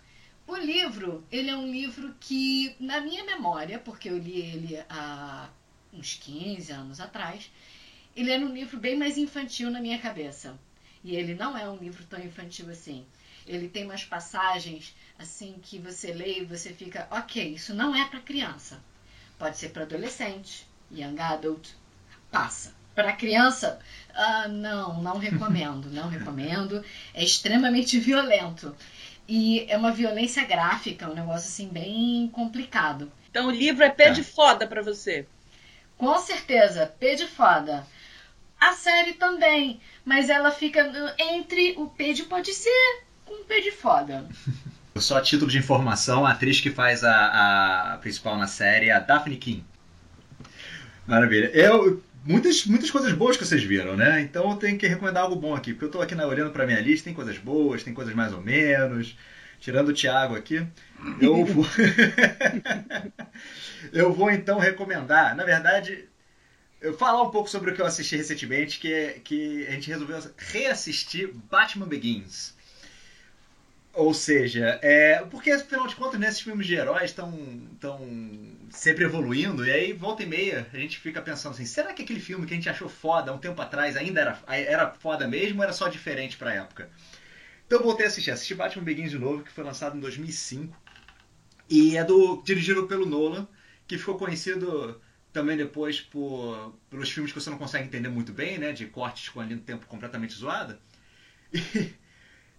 o 0.46 0.56
livro, 0.56 1.24
ele 1.30 1.50
é 1.50 1.56
um 1.56 1.70
livro 1.70 2.14
que, 2.18 2.74
na 2.80 3.00
minha 3.00 3.24
memória, 3.24 3.78
porque 3.78 4.08
eu 4.08 4.18
li 4.18 4.40
ele 4.40 4.82
há 4.88 5.48
uns 5.92 6.14
15 6.14 6.72
anos 6.72 7.00
atrás, 7.00 7.50
ele 8.16 8.30
era 8.30 8.44
um 8.44 8.52
livro 8.52 8.78
bem 8.78 8.96
mais 8.96 9.18
infantil 9.18 9.70
na 9.70 9.80
minha 9.80 9.98
cabeça. 9.98 10.58
E 11.02 11.16
ele 11.16 11.34
não 11.34 11.56
é 11.56 11.68
um 11.68 11.76
livro 11.76 12.04
tão 12.04 12.18
infantil 12.20 12.70
assim. 12.70 13.06
Ele 13.46 13.68
tem 13.68 13.84
umas 13.84 14.04
passagens 14.04 14.94
assim 15.18 15.58
que 15.62 15.78
você 15.78 16.12
lê 16.12 16.40
e 16.40 16.44
você 16.44 16.72
fica, 16.72 17.06
ok, 17.10 17.54
isso 17.54 17.74
não 17.74 17.94
é 17.94 18.04
para 18.06 18.20
criança. 18.20 18.82
Pode 19.38 19.58
ser 19.58 19.70
para 19.70 19.82
adolescente, 19.82 20.66
young 20.90 21.18
adult, 21.20 21.70
passa. 22.30 22.73
Para 22.94 23.12
criança, 23.12 23.78
ah, 24.14 24.46
não, 24.48 25.02
não 25.02 25.18
recomendo, 25.18 25.90
não 25.90 26.08
recomendo. 26.08 26.82
É 27.12 27.24
extremamente 27.24 27.98
violento. 27.98 28.74
E 29.28 29.66
é 29.68 29.76
uma 29.76 29.90
violência 29.90 30.44
gráfica, 30.44 31.08
um 31.08 31.14
negócio 31.14 31.48
assim 31.48 31.68
bem 31.68 32.28
complicado. 32.32 33.10
Então 33.30 33.48
o 33.48 33.50
livro 33.50 33.82
é 33.82 33.90
pé 33.90 34.06
Tá. 34.06 34.10
de 34.12 34.22
foda 34.22 34.66
pra 34.66 34.82
você. 34.82 35.26
Com 35.96 36.18
certeza, 36.18 36.86
P 37.00 37.16
de 37.16 37.26
foda. 37.26 37.86
A 38.60 38.72
série 38.72 39.14
também, 39.14 39.80
mas 40.04 40.28
ela 40.30 40.50
fica 40.50 41.14
entre 41.18 41.74
o 41.76 41.86
P 41.88 42.12
de 42.12 42.22
pode 42.24 42.52
ser 42.52 43.02
com 43.24 43.34
o 43.42 43.44
P 43.44 43.60
de 43.60 43.72
foda. 43.72 44.26
Só 44.96 45.18
a 45.18 45.20
título 45.22 45.50
de 45.50 45.58
informação, 45.58 46.24
a 46.24 46.30
atriz 46.30 46.60
que 46.60 46.70
faz 46.70 47.02
a, 47.02 47.94
a 47.94 47.98
principal 47.98 48.36
na 48.38 48.46
série 48.46 48.90
é 48.90 48.92
a 48.92 49.00
Daphne 49.00 49.36
King. 49.36 49.64
Maravilha. 51.06 51.50
Eu, 51.52 52.02
muitas, 52.24 52.64
muitas 52.66 52.90
coisas 52.90 53.12
boas 53.12 53.36
que 53.36 53.44
vocês 53.44 53.62
viram, 53.62 53.96
né? 53.96 54.20
Então 54.20 54.50
eu 54.50 54.56
tenho 54.56 54.78
que 54.78 54.86
recomendar 54.86 55.24
algo 55.24 55.36
bom 55.36 55.54
aqui, 55.54 55.72
porque 55.72 55.84
eu 55.86 55.90
tô 55.90 56.00
aqui 56.02 56.14
na, 56.14 56.26
olhando 56.26 56.50
pra 56.52 56.66
minha 56.66 56.80
lista, 56.80 57.04
tem 57.04 57.14
coisas 57.14 57.38
boas, 57.38 57.82
tem 57.82 57.94
coisas 57.94 58.14
mais 58.14 58.32
ou 58.32 58.40
menos. 58.40 59.16
Tirando 59.60 59.88
o 59.88 59.92
Thiago 59.94 60.34
aqui, 60.36 60.66
eu 61.20 61.42
vou. 61.46 61.66
eu 63.92 64.12
vou 64.12 64.30
então 64.30 64.58
recomendar, 64.58 65.34
na 65.36 65.44
verdade, 65.44 66.08
eu 66.80 66.94
falar 66.96 67.22
um 67.22 67.30
pouco 67.30 67.48
sobre 67.50 67.70
o 67.70 67.74
que 67.74 67.80
eu 67.82 67.86
assisti 67.86 68.16
recentemente, 68.16 68.78
que, 68.80 68.92
é- 68.92 69.20
que 69.24 69.66
a 69.68 69.72
gente 69.72 69.88
resolveu 69.90 70.18
reassistir 70.38 71.30
Batman 71.50 71.86
Begins. 71.86 72.53
Ou 73.94 74.12
seja, 74.12 74.78
é, 74.82 75.24
porque 75.30 75.52
afinal 75.52 75.86
de 75.86 75.94
contas, 75.94 76.18
nesses 76.18 76.40
filmes 76.40 76.66
de 76.66 76.74
heróis 76.74 77.04
estão 77.04 77.32
tão 77.78 78.00
sempre 78.68 79.04
evoluindo, 79.04 79.64
e 79.64 79.70
aí 79.70 79.92
volta 79.92 80.24
e 80.24 80.26
meia 80.26 80.66
a 80.72 80.76
gente 80.76 80.98
fica 80.98 81.22
pensando 81.22 81.52
assim: 81.52 81.64
será 81.64 81.92
que 81.92 82.02
aquele 82.02 82.18
filme 82.18 82.44
que 82.44 82.52
a 82.52 82.56
gente 82.56 82.68
achou 82.68 82.88
foda 82.88 83.32
um 83.32 83.38
tempo 83.38 83.62
atrás 83.62 83.96
ainda 83.96 84.20
era, 84.20 84.38
era 84.48 84.90
foda 84.90 85.28
mesmo 85.28 85.58
ou 85.58 85.64
era 85.64 85.72
só 85.72 85.86
diferente 85.86 86.36
pra 86.36 86.52
época? 86.52 86.90
Então 87.66 87.78
eu 87.78 87.84
voltei 87.84 88.04
a 88.04 88.08
assistir, 88.08 88.32
assisti 88.32 88.54
Batman 88.54 88.82
Begins 88.84 89.12
de 89.12 89.18
novo, 89.18 89.44
que 89.44 89.52
foi 89.52 89.62
lançado 89.62 89.96
em 89.96 90.00
2005, 90.00 90.76
e 91.70 91.96
é 91.96 92.02
do 92.02 92.42
dirigido 92.44 92.88
pelo 92.88 93.06
Nolan, 93.06 93.46
que 93.86 93.96
ficou 93.96 94.18
conhecido 94.18 95.00
também 95.32 95.56
depois 95.56 96.00
por, 96.00 96.74
pelos 96.90 97.10
filmes 97.10 97.32
que 97.32 97.40
você 97.40 97.48
não 97.48 97.58
consegue 97.58 97.86
entender 97.86 98.08
muito 98.08 98.32
bem, 98.32 98.58
né, 98.58 98.72
de 98.72 98.86
cortes 98.86 99.28
com 99.28 99.40
a 99.40 99.44
linha 99.44 99.56
do 99.56 99.62
tempo 99.62 99.86
completamente 99.86 100.34
zoada. 100.34 100.80
E, 101.52 101.94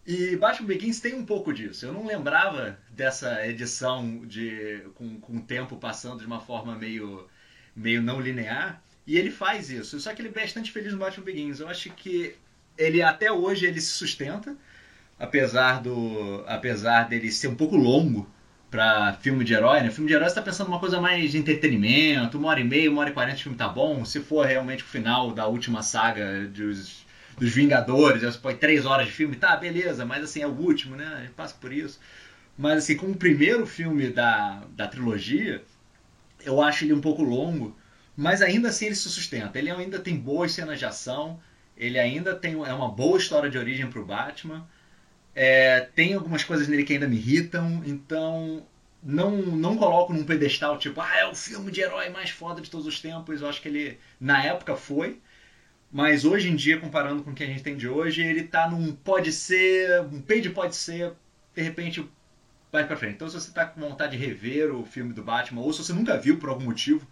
e 0.06 0.36
Batman 0.36 0.68
Begins 0.68 1.00
tem 1.00 1.16
um 1.16 1.26
pouco 1.26 1.52
disso. 1.52 1.86
Eu 1.86 1.94
não 1.94 2.06
lembrava 2.06 2.78
dessa 2.90 3.46
edição 3.48 4.22
de 4.26 4.82
com, 4.94 5.20
com 5.20 5.38
o 5.38 5.42
tempo 5.42 5.78
passando 5.78 6.20
de 6.20 6.26
uma 6.28 6.40
forma 6.40 6.76
meio, 6.76 7.28
meio 7.76 8.02
não 8.02 8.22
linear. 8.22 8.82
E 9.08 9.18
ele 9.18 9.32
faz 9.32 9.70
isso. 9.72 10.00
Só 10.00 10.14
que 10.14 10.22
ele 10.22 10.30
é 10.30 10.32
bastante 10.32 10.72
feliz 10.72 10.94
no 10.94 11.00
Batman 11.00 11.26
Begins. 11.26 11.60
Eu 11.60 11.68
acho 11.68 11.90
que 11.92 12.36
ele 12.78 13.02
até 13.02 13.32
hoje 13.32 13.66
ele 13.66 13.82
se 13.82 13.94
sustenta, 13.94 14.56
apesar 15.18 15.82
do 15.82 16.44
apesar 16.48 17.08
dele 17.10 17.32
ser 17.32 17.48
um 17.48 17.56
pouco 17.56 17.76
longo 17.76 18.30
para 18.70 19.14
filme 19.14 19.44
de 19.44 19.54
herói. 19.54 19.82
Né? 19.82 19.90
Filme 19.90 20.08
de 20.08 20.14
herói 20.14 20.30
você 20.30 20.36
tá 20.36 20.42
pensando 20.42 20.68
numa 20.68 20.80
coisa 20.80 21.02
mais 21.02 21.32
de 21.32 21.38
entretenimento, 21.40 22.38
uma 22.38 22.50
hora 22.50 22.60
e 22.60 22.64
meia, 22.64 22.92
uma 22.92 23.02
hora 23.02 23.10
e 23.10 23.14
quarenta 23.14 23.38
o 23.38 23.42
filme 23.42 23.58
tá 23.58 23.68
bom. 23.68 24.06
Se 24.06 24.20
for 24.20 24.46
realmente 24.46 24.84
o 24.84 24.88
final 24.88 25.32
da 25.32 25.48
última 25.48 25.82
saga 25.82 26.46
dos 26.48 27.05
dos 27.38 27.51
Vingadores, 27.51 28.22
você 28.22 28.38
põe 28.38 28.56
três 28.56 28.86
horas 28.86 29.08
de 29.08 29.12
filme, 29.12 29.36
tá, 29.36 29.56
beleza, 29.56 30.06
mas 30.06 30.24
assim, 30.24 30.42
é 30.42 30.48
o 30.48 30.51
último, 30.51 30.96
né? 30.96 31.06
A 31.18 31.22
gente 31.22 31.34
passa 31.34 31.56
por 31.60 31.72
isso. 31.72 32.00
Mas 32.58 32.77
assim, 32.80 32.96
como 32.96 33.13
o 33.13 33.18
primeiro 33.18 33.65
filme 33.65 34.10
da, 34.10 34.63
da 34.70 34.88
trilogia, 34.88 35.62
eu 36.44 36.62
acho 36.62 36.86
ele 36.86 36.94
um 36.94 37.01
pouco 37.01 37.24
longo, 37.24 37.75
mas 38.15 38.42
ainda 38.42 38.70
assim 38.70 38.88
ele 38.88 38.96
se 38.96 39.10
sustenta. 39.10 39.60
Ele 39.60 39.70
ainda 39.70 40.00
tem 40.00 40.15
boas 40.15 40.54
cenas 40.54 40.80
de 40.80 40.86
ação, 40.86 41.39
ele 41.75 42.00
ainda 42.00 42.34
tem 42.34 42.54
é 42.54 42.74
uma 42.74 42.89
boa 42.89 43.18
história 43.18 43.50
de 43.50 43.58
origem 43.58 43.88
pro 43.89 44.06
Batman. 44.06 44.65
É, 45.34 45.82
tem 45.82 46.13
algumas 46.13 46.44
coisas 46.46 46.68
nele 46.68 46.86
que 46.86 46.94
ainda 46.94 47.10
me 47.10 47.18
irritam, 47.18 47.84
então 47.86 48.65
não, 49.04 49.32
não 49.32 49.77
coloco 49.77 50.13
num 50.13 50.24
pedestal 50.24 50.80
tipo, 50.80 51.01
ah, 51.01 51.18
é 51.18 51.25
o 51.27 51.36
filme 51.36 51.72
de 51.72 51.82
herói 51.82 52.10
mais 52.10 52.30
foda 52.30 52.62
de 52.62 52.70
todos 52.70 52.88
os 52.88 53.01
tempos. 53.01 53.42
Eu 53.42 53.50
acho 53.50 53.62
que 53.62 53.68
ele, 53.68 54.00
na 54.20 54.44
época, 54.44 54.75
foi. 54.77 55.20
Mas 55.96 56.25
hoje 56.25 56.50
em 56.50 56.58
dia, 56.58 56.78
comparando 56.78 57.24
com 57.24 57.32
o 57.32 57.34
que 57.34 57.42
a 57.42 57.48
gente 57.48 57.64
tem 57.64 57.78
de 57.78 57.88
hoje, 57.88 58.22
ele 58.22 58.44
tá 58.44 58.70
num 58.70 58.94
pode 58.94 59.32
ser, 59.32 60.02
um 60.02 60.22
page 60.22 60.50
pode 60.50 60.75
ser, 60.75 61.14
de 61.56 61.62
repente 61.62 62.06
vai 62.70 62.86
pra 62.86 62.98
frente. 62.98 63.14
Então 63.16 63.30
se 63.30 63.36
você 63.36 63.50
tá 63.50 63.66
com 63.66 63.80
vontade 63.80 64.18
de 64.18 64.25
rever 64.25 64.75
o 64.75 64.84
filme 64.86 65.14
do 65.14 65.24
Batman, 65.24 65.62
ou 65.62 65.72
se 65.72 65.82
você 65.82 65.94
nunca 65.94 66.18
viu 66.18 66.38
por 66.38 66.50
algum 66.50 66.66
motivo, 66.66 67.08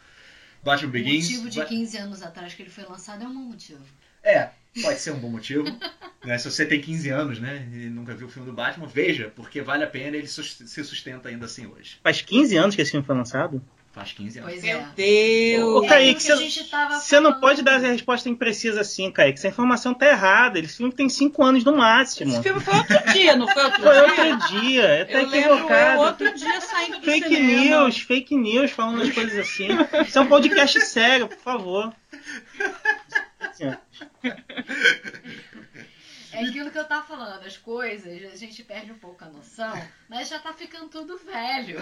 Batman 0.61 0.89
O 0.89 0.91
Begins... 0.91 1.29
motivo 1.29 1.49
de 1.49 1.59
vai- 1.59 1.67
15 1.69 1.97
anos 1.97 2.21
atrás 2.21 2.53
que 2.55 2.61
ele 2.61 2.69
foi 2.69 2.83
lançado 2.83 3.23
é 3.23 3.25
um 3.25 3.33
bom 3.33 3.45
motivo. 3.51 3.79
É, 4.21 4.49
pode 4.81 4.99
ser 4.99 5.11
um 5.11 5.19
bom 5.19 5.29
motivo. 5.29 5.63
né? 6.25 6.37
Se 6.37 6.51
você 6.51 6.65
tem 6.65 6.81
15 6.81 7.09
anos, 7.09 7.39
né, 7.39 7.65
e 7.71 7.85
nunca 7.89 8.13
viu 8.13 8.27
o 8.27 8.29
filme 8.29 8.49
do 8.49 8.53
Batman, 8.53 8.85
veja, 8.85 9.31
porque 9.33 9.61
vale 9.61 9.85
a 9.85 9.87
pena, 9.87 10.17
ele 10.17 10.27
se 10.27 10.83
sustenta 10.83 11.29
ainda 11.29 11.45
assim 11.45 11.65
hoje. 11.67 12.01
Faz 12.03 12.21
15 12.21 12.57
anos 12.57 12.75
que 12.75 12.81
esse 12.81 12.91
filme 12.91 13.05
foi 13.05 13.15
lançado? 13.15 13.63
Faz 13.93 14.11
15 14.11 14.39
anos. 14.39 14.51
Pois 14.51 14.63
Meu 14.63 14.79
é. 14.79 14.87
Deus. 14.95 15.83
Ô, 15.83 15.87
Kaique, 15.87 16.15
que 16.25 16.35
você- 16.35 16.65
Você 16.99 17.19
não 17.19 17.39
pode 17.39 17.61
dar 17.61 17.73
essa 17.77 17.87
resposta 17.89 18.27
imprecisa 18.27 18.81
assim, 18.81 19.11
Kaique. 19.11 19.37
Essa 19.37 19.49
informação 19.49 19.93
tá 19.93 20.07
errada. 20.07 20.57
Esse 20.59 20.77
filme 20.77 20.91
tem 20.91 21.07
5 21.07 21.43
anos 21.43 21.63
no 21.63 21.77
máximo. 21.77 22.31
Esse 22.33 22.41
filme 22.41 22.59
foi 22.59 22.73
outro 22.73 23.13
dia, 23.13 23.35
não 23.35 23.47
foi 23.47 23.63
outro 23.63 23.81
Foi 23.83 23.93
dia? 23.93 24.01
outro 24.33 24.47
dia. 24.59 25.05
Tá 25.05 25.13
Eu 25.13 25.19
lembro 25.29 25.35
eu 25.37 25.53
equivocado. 25.57 26.01
outro 26.01 26.33
dia 26.33 26.61
saindo 26.61 26.99
do 27.01 27.05
Fake 27.05 27.27
cinema. 27.35 27.81
news, 27.83 27.99
fake 27.99 28.35
news, 28.35 28.71
falando 28.71 29.03
as 29.03 29.11
coisas 29.11 29.37
assim. 29.37 29.67
Isso 30.07 30.17
é 30.17 30.21
um 30.21 30.27
podcast 30.27 30.81
sério, 30.81 31.27
por 31.27 31.37
favor. 31.37 31.93
Assim. 33.39 33.71
É 36.33 36.45
aquilo 36.45 36.71
que 36.71 36.79
eu 36.79 36.85
tava 36.85 37.05
falando, 37.05 37.45
as 37.45 37.57
coisas, 37.57 38.33
a 38.33 38.35
gente 38.35 38.63
perde 38.63 38.91
um 38.91 38.97
pouco 38.97 39.23
a 39.23 39.29
noção, 39.29 39.71
mas 40.09 40.27
já 40.27 40.39
tá 40.39 40.51
ficando 40.51 40.89
tudo 40.89 41.15
velho. 41.19 41.77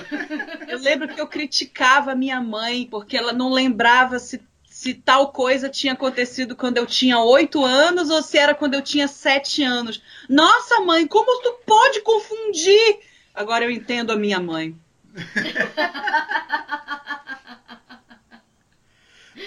Eu 0.67 0.77
lembro 0.79 1.07
que 1.07 1.21
eu 1.21 1.27
criticava 1.27 2.11
a 2.11 2.15
minha 2.15 2.41
mãe 2.41 2.85
porque 2.85 3.15
ela 3.15 3.31
não 3.31 3.49
lembrava 3.49 4.19
se, 4.19 4.41
se 4.65 4.93
tal 4.93 5.31
coisa 5.31 5.69
tinha 5.69 5.93
acontecido 5.93 6.53
quando 6.53 6.75
eu 6.77 6.85
tinha 6.85 7.17
oito 7.19 7.63
anos 7.63 8.09
ou 8.09 8.21
se 8.21 8.37
era 8.37 8.53
quando 8.53 8.73
eu 8.73 8.81
tinha 8.81 9.07
sete 9.07 9.63
anos. 9.63 10.03
Nossa, 10.27 10.81
mãe, 10.81 11.07
como 11.07 11.41
tu 11.41 11.53
pode 11.65 12.01
confundir? 12.01 12.99
Agora 13.33 13.63
eu 13.63 13.71
entendo 13.71 14.11
a 14.11 14.17
minha 14.17 14.39
mãe. 14.41 14.75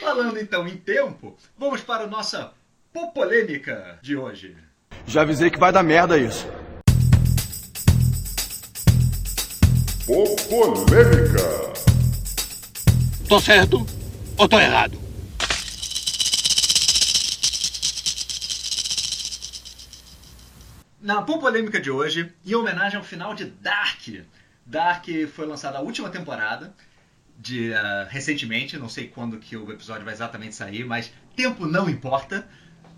Falando 0.01 0.39
então 0.39 0.67
em 0.67 0.79
tempo, 0.79 1.37
vamos 1.59 1.83
para 1.83 2.05
a 2.05 2.07
nossa 2.07 2.55
popolêmica 2.93 3.99
de 4.01 4.17
hoje. 4.17 4.57
Já 5.07 5.23
avisei 5.23 5.51
que 5.51 5.59
vai 5.59 5.73
dar 5.73 5.83
merda 5.83 6.19
isso. 6.19 6.47
Popolêmica. 10.07 11.73
Tô 13.29 13.41
certo 13.41 13.87
ou 14.37 14.49
tô 14.49 14.59
errado? 14.59 15.05
Na 21.01 21.21
polêmica 21.21 21.79
de 21.79 21.91
hoje, 21.91 22.33
em 22.47 22.55
homenagem 22.55 22.97
ao 22.97 23.05
final 23.05 23.35
de 23.35 23.45
Dark. 23.45 24.09
Dark 24.65 25.07
foi 25.35 25.47
lançada 25.47 25.77
a 25.77 25.83
última 25.83 26.09
temporada, 26.09 26.75
de, 27.39 27.75
ah, 27.75 28.07
recentemente, 28.09 28.79
não 28.79 28.89
sei 28.89 29.09
quando 29.09 29.39
que 29.39 29.55
o 29.55 29.71
episódio 29.71 30.05
vai 30.05 30.15
exatamente 30.15 30.55
sair, 30.55 30.85
mas 30.85 31.13
tempo 31.37 31.67
não 31.67 31.91
importa. 31.91 32.49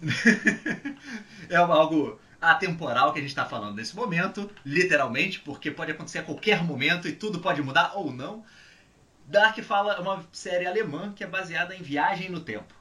é 1.48 1.56
algo 1.56 2.20
atemporal 2.40 3.12
que 3.12 3.18
a 3.18 3.22
gente 3.22 3.30
está 3.30 3.44
falando 3.44 3.76
nesse 3.76 3.96
momento, 3.96 4.50
literalmente, 4.64 5.40
porque 5.40 5.70
pode 5.70 5.92
acontecer 5.92 6.18
a 6.18 6.22
qualquer 6.22 6.62
momento 6.62 7.08
e 7.08 7.12
tudo 7.12 7.40
pode 7.40 7.62
mudar 7.62 7.92
ou 7.94 8.12
não. 8.12 8.44
Dark 9.26 9.58
fala 9.60 9.94
é 9.94 10.00
uma 10.00 10.24
série 10.32 10.66
alemã 10.66 11.12
que 11.14 11.24
é 11.24 11.26
baseada 11.26 11.74
em 11.74 11.82
viagem 11.82 12.30
no 12.30 12.40
tempo. 12.40 12.74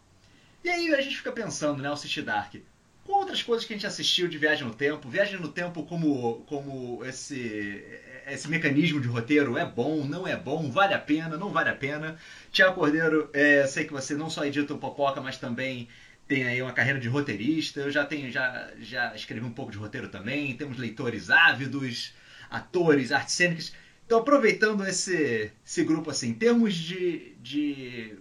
E 0.64 0.70
aí 0.70 0.94
a 0.94 1.02
gente 1.02 1.18
fica 1.18 1.32
pensando, 1.32 1.82
né, 1.82 1.88
ao 1.88 1.94
assistir 1.94 2.22
Dark, 2.22 2.56
com 3.06 3.14
outras 3.14 3.44
coisas 3.44 3.66
que 3.66 3.74
a 3.74 3.76
gente 3.76 3.86
assistiu 3.86 4.28
de 4.28 4.38
Viagem 4.38 4.68
no 4.68 4.74
Tempo, 4.74 5.08
Viagem 5.08 5.40
no 5.40 5.50
Tempo 5.50 5.84
como, 5.86 6.44
como 6.48 7.06
esse, 7.06 7.84
esse 8.28 8.50
mecanismo 8.50 9.00
de 9.00 9.08
roteiro 9.08 9.60
é 9.60 9.66
bom, 9.66 10.04
não 10.04 10.28
é 10.28 10.36
bom, 10.36 10.72
vale 10.72 10.96
a 10.96 11.00
pena, 11.00 11.38
não 11.38 11.52
vale 11.52 11.70
a 11.70 11.76
pena. 11.76 12.18
Tiago 12.52 12.74
Cordeiro, 12.74 13.30
é, 13.32 13.68
sei 13.68 13.86
que 13.86 13.94
você 13.94 14.16
não 14.16 14.28
só 14.28 14.44
edita 14.44 14.74
o 14.74 14.80
Popoca, 14.80 15.22
mas 15.22 15.38
também 15.38 15.88
tem 16.28 16.44
aí 16.44 16.62
uma 16.62 16.72
carreira 16.72 17.00
de 17.00 17.08
roteirista. 17.08 17.82
Eu 17.82 17.92
já 17.92 18.06
tenho, 18.06 18.32
já, 18.32 18.72
já 18.80 19.16
escrevi 19.16 19.46
um 19.46 19.52
pouco 19.52 19.72
de 19.72 19.78
roteiro 19.78 20.10
também. 20.10 20.56
Temos 20.56 20.78
leitores 20.78 21.30
ávidos, 21.30 22.14
atores, 22.50 23.12
artes 23.12 23.36
cênicas. 23.36 23.74
Então, 24.06 24.20
aproveitando 24.20 24.86
esse, 24.86 25.52
esse 25.66 25.84
grupo 25.84 26.10
assim, 26.12 26.30
em 26.30 26.34
termos 26.34 26.76
de, 26.76 27.36
de, 27.42 28.16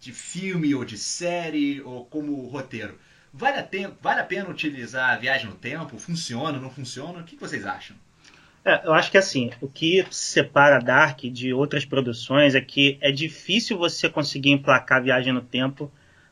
de 0.00 0.12
filme 0.12 0.74
ou 0.74 0.84
de 0.84 0.98
série 0.98 1.80
ou 1.82 2.04
como 2.04 2.46
roteiro, 2.46 2.98
Vale 3.32 3.58
a, 3.58 3.62
tempo, 3.62 3.96
vale 4.02 4.20
a 4.20 4.24
pena 4.24 4.48
utilizar 4.48 5.10
a 5.10 5.16
viagem 5.16 5.46
no 5.46 5.54
tempo? 5.54 5.98
Funciona, 5.98 6.58
não 6.58 6.70
funciona? 6.70 7.20
O 7.20 7.24
que 7.24 7.36
vocês 7.36 7.64
acham? 7.64 7.96
É, 8.64 8.86
eu 8.86 8.92
acho 8.92 9.10
que 9.10 9.16
assim, 9.16 9.50
o 9.60 9.68
que 9.68 10.04
separa 10.10 10.80
Dark 10.80 11.20
de 11.20 11.52
outras 11.52 11.84
produções 11.84 12.54
é 12.54 12.60
que 12.60 12.98
é 13.00 13.10
difícil 13.10 13.78
você 13.78 14.08
conseguir 14.08 14.50
emplacar 14.50 14.98
a 14.98 15.02
viagem 15.02 15.32
no 15.32 15.40
tempo 15.40 15.90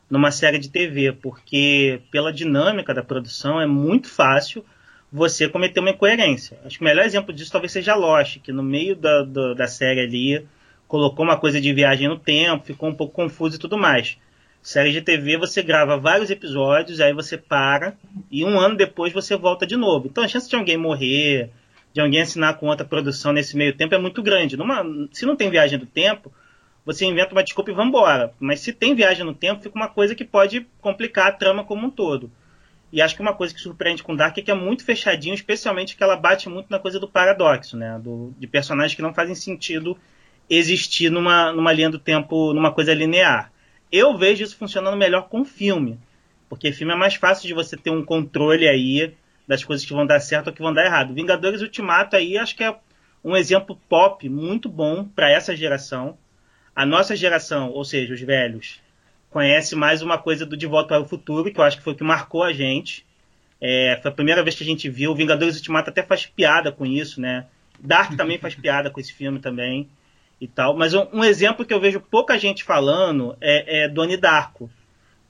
numa 0.09 0.31
série 0.31 0.57
de 0.57 0.69
TV, 0.69 1.13
porque 1.13 2.01
pela 2.11 2.33
dinâmica 2.33 2.93
da 2.93 3.03
produção 3.03 3.61
é 3.61 3.67
muito 3.67 4.09
fácil 4.09 4.65
você 5.11 5.47
cometer 5.47 5.79
uma 5.79 5.91
incoerência. 5.91 6.57
Acho 6.65 6.77
que 6.77 6.83
o 6.83 6.87
melhor 6.87 7.05
exemplo 7.05 7.33
disso 7.33 7.51
talvez 7.51 7.71
seja 7.71 7.95
Lost, 7.95 8.39
que 8.39 8.51
no 8.51 8.63
meio 8.63 8.95
da, 8.95 9.23
da, 9.23 9.53
da 9.53 9.67
série 9.67 10.01
ali 10.01 10.45
colocou 10.87 11.23
uma 11.23 11.37
coisa 11.37 11.61
de 11.61 11.71
viagem 11.73 12.07
no 12.07 12.17
tempo, 12.17 12.65
ficou 12.65 12.89
um 12.89 12.93
pouco 12.93 13.13
confuso 13.13 13.55
e 13.55 13.59
tudo 13.59 13.77
mais. 13.77 14.17
Série 14.61 14.91
de 14.91 15.01
TV 15.01 15.37
você 15.37 15.61
grava 15.61 15.97
vários 15.97 16.29
episódios, 16.29 16.99
aí 16.99 17.13
você 17.13 17.37
para 17.37 17.95
e 18.29 18.43
um 18.43 18.59
ano 18.59 18.75
depois 18.75 19.13
você 19.13 19.35
volta 19.37 19.65
de 19.65 19.77
novo. 19.77 20.07
Então 20.07 20.23
a 20.23 20.27
chance 20.27 20.49
de 20.49 20.55
alguém 20.55 20.77
morrer, 20.77 21.49
de 21.93 22.01
alguém 22.01 22.21
assinar 22.21 22.57
com 22.57 22.67
outra 22.67 22.85
produção 22.85 23.31
nesse 23.31 23.55
meio 23.55 23.75
tempo 23.75 23.95
é 23.95 23.97
muito 23.97 24.21
grande. 24.21 24.57
Numa, 24.57 24.83
se 25.11 25.25
não 25.25 25.35
tem 25.35 25.49
viagem 25.49 25.79
do 25.79 25.85
tempo, 25.85 26.31
você 26.91 27.05
inventa 27.05 27.33
uma 27.33 27.43
desculpa 27.43 27.69
e 27.69 27.73
vai 27.73 27.85
embora. 27.85 28.33
Mas 28.39 28.61
se 28.61 28.73
tem 28.73 28.95
viagem 28.95 29.23
no 29.23 29.35
tempo, 29.35 29.61
fica 29.61 29.75
uma 29.75 29.87
coisa 29.87 30.15
que 30.15 30.25
pode 30.25 30.65
complicar 30.81 31.27
a 31.27 31.31
trama 31.31 31.63
como 31.63 31.85
um 31.85 31.89
todo. 31.91 32.31
E 32.91 32.99
acho 32.99 33.15
que 33.15 33.21
uma 33.21 33.35
coisa 33.35 33.53
que 33.53 33.61
surpreende 33.61 34.01
com 34.01 34.15
Dark 34.15 34.35
é 34.39 34.41
que 34.41 34.49
é 34.49 34.55
muito 34.55 34.83
fechadinho, 34.83 35.35
especialmente 35.35 35.95
que 35.95 36.01
ela 36.01 36.15
bate 36.15 36.49
muito 36.49 36.65
na 36.71 36.79
coisa 36.79 36.99
do 36.99 37.07
paradoxo, 37.07 37.77
né? 37.77 37.99
Do, 38.03 38.33
de 38.39 38.47
personagens 38.47 38.95
que 38.95 39.03
não 39.03 39.13
fazem 39.13 39.35
sentido 39.35 39.95
existir 40.49 41.11
numa, 41.11 41.53
numa 41.53 41.71
linha 41.71 41.91
do 41.91 41.99
tempo, 41.99 42.53
numa 42.53 42.71
coisa 42.71 42.91
linear. 42.91 43.51
Eu 43.91 44.17
vejo 44.17 44.43
isso 44.43 44.57
funcionando 44.57 44.97
melhor 44.97 45.29
com 45.29 45.45
filme. 45.45 45.99
Porque 46.49 46.71
filme 46.71 46.93
é 46.93 46.97
mais 46.97 47.13
fácil 47.13 47.47
de 47.47 47.53
você 47.53 47.77
ter 47.77 47.91
um 47.91 48.03
controle 48.03 48.67
aí 48.67 49.13
das 49.47 49.63
coisas 49.63 49.85
que 49.85 49.93
vão 49.93 50.07
dar 50.07 50.19
certo 50.21 50.47
ou 50.47 50.53
que 50.53 50.63
vão 50.63 50.73
dar 50.73 50.87
errado. 50.87 51.13
Vingadores 51.13 51.61
Ultimato 51.61 52.15
aí 52.15 52.35
acho 52.35 52.55
que 52.55 52.63
é 52.63 52.75
um 53.23 53.37
exemplo 53.37 53.79
pop 53.87 54.27
muito 54.27 54.67
bom 54.67 55.03
para 55.03 55.29
essa 55.29 55.55
geração. 55.55 56.17
A 56.79 56.85
nossa 56.85 57.13
geração, 57.13 57.71
ou 57.71 57.83
seja, 57.83 58.13
os 58.13 58.21
velhos, 58.21 58.79
conhece 59.29 59.75
mais 59.75 60.01
uma 60.01 60.17
coisa 60.17 60.45
do 60.45 60.55
De 60.55 60.65
Volta 60.65 60.95
para 60.95 61.01
o 61.01 61.05
Futuro, 61.05 61.51
que 61.51 61.59
eu 61.59 61.63
acho 61.65 61.75
que 61.75 61.83
foi 61.83 61.91
o 61.91 61.95
que 61.97 62.05
marcou 62.05 62.41
a 62.41 62.53
gente. 62.53 63.05
É, 63.59 63.99
foi 64.01 64.09
a 64.09 64.13
primeira 64.13 64.41
vez 64.41 64.55
que 64.55 64.63
a 64.63 64.65
gente 64.65 64.89
viu. 64.89 65.13
Vingadores 65.13 65.57
Ultimato 65.57 65.89
até 65.89 66.01
faz 66.01 66.25
piada 66.25 66.71
com 66.71 66.85
isso, 66.85 67.19
né? 67.19 67.47
Dark 67.77 68.15
também 68.15 68.37
faz 68.37 68.55
piada 68.55 68.89
com 68.89 68.97
esse 68.97 69.11
filme 69.11 69.39
também 69.39 69.89
e 70.39 70.47
tal. 70.47 70.73
Mas 70.73 70.93
um, 70.93 71.05
um, 71.11 71.21
exemplo 71.21 71.65
que 71.65 71.73
eu 71.73 71.81
vejo 71.81 71.99
pouca 71.99 72.39
gente 72.39 72.63
falando 72.63 73.35
é, 73.41 73.81
é 73.81 73.89
Donnie 73.89 74.15
Darko, 74.15 74.71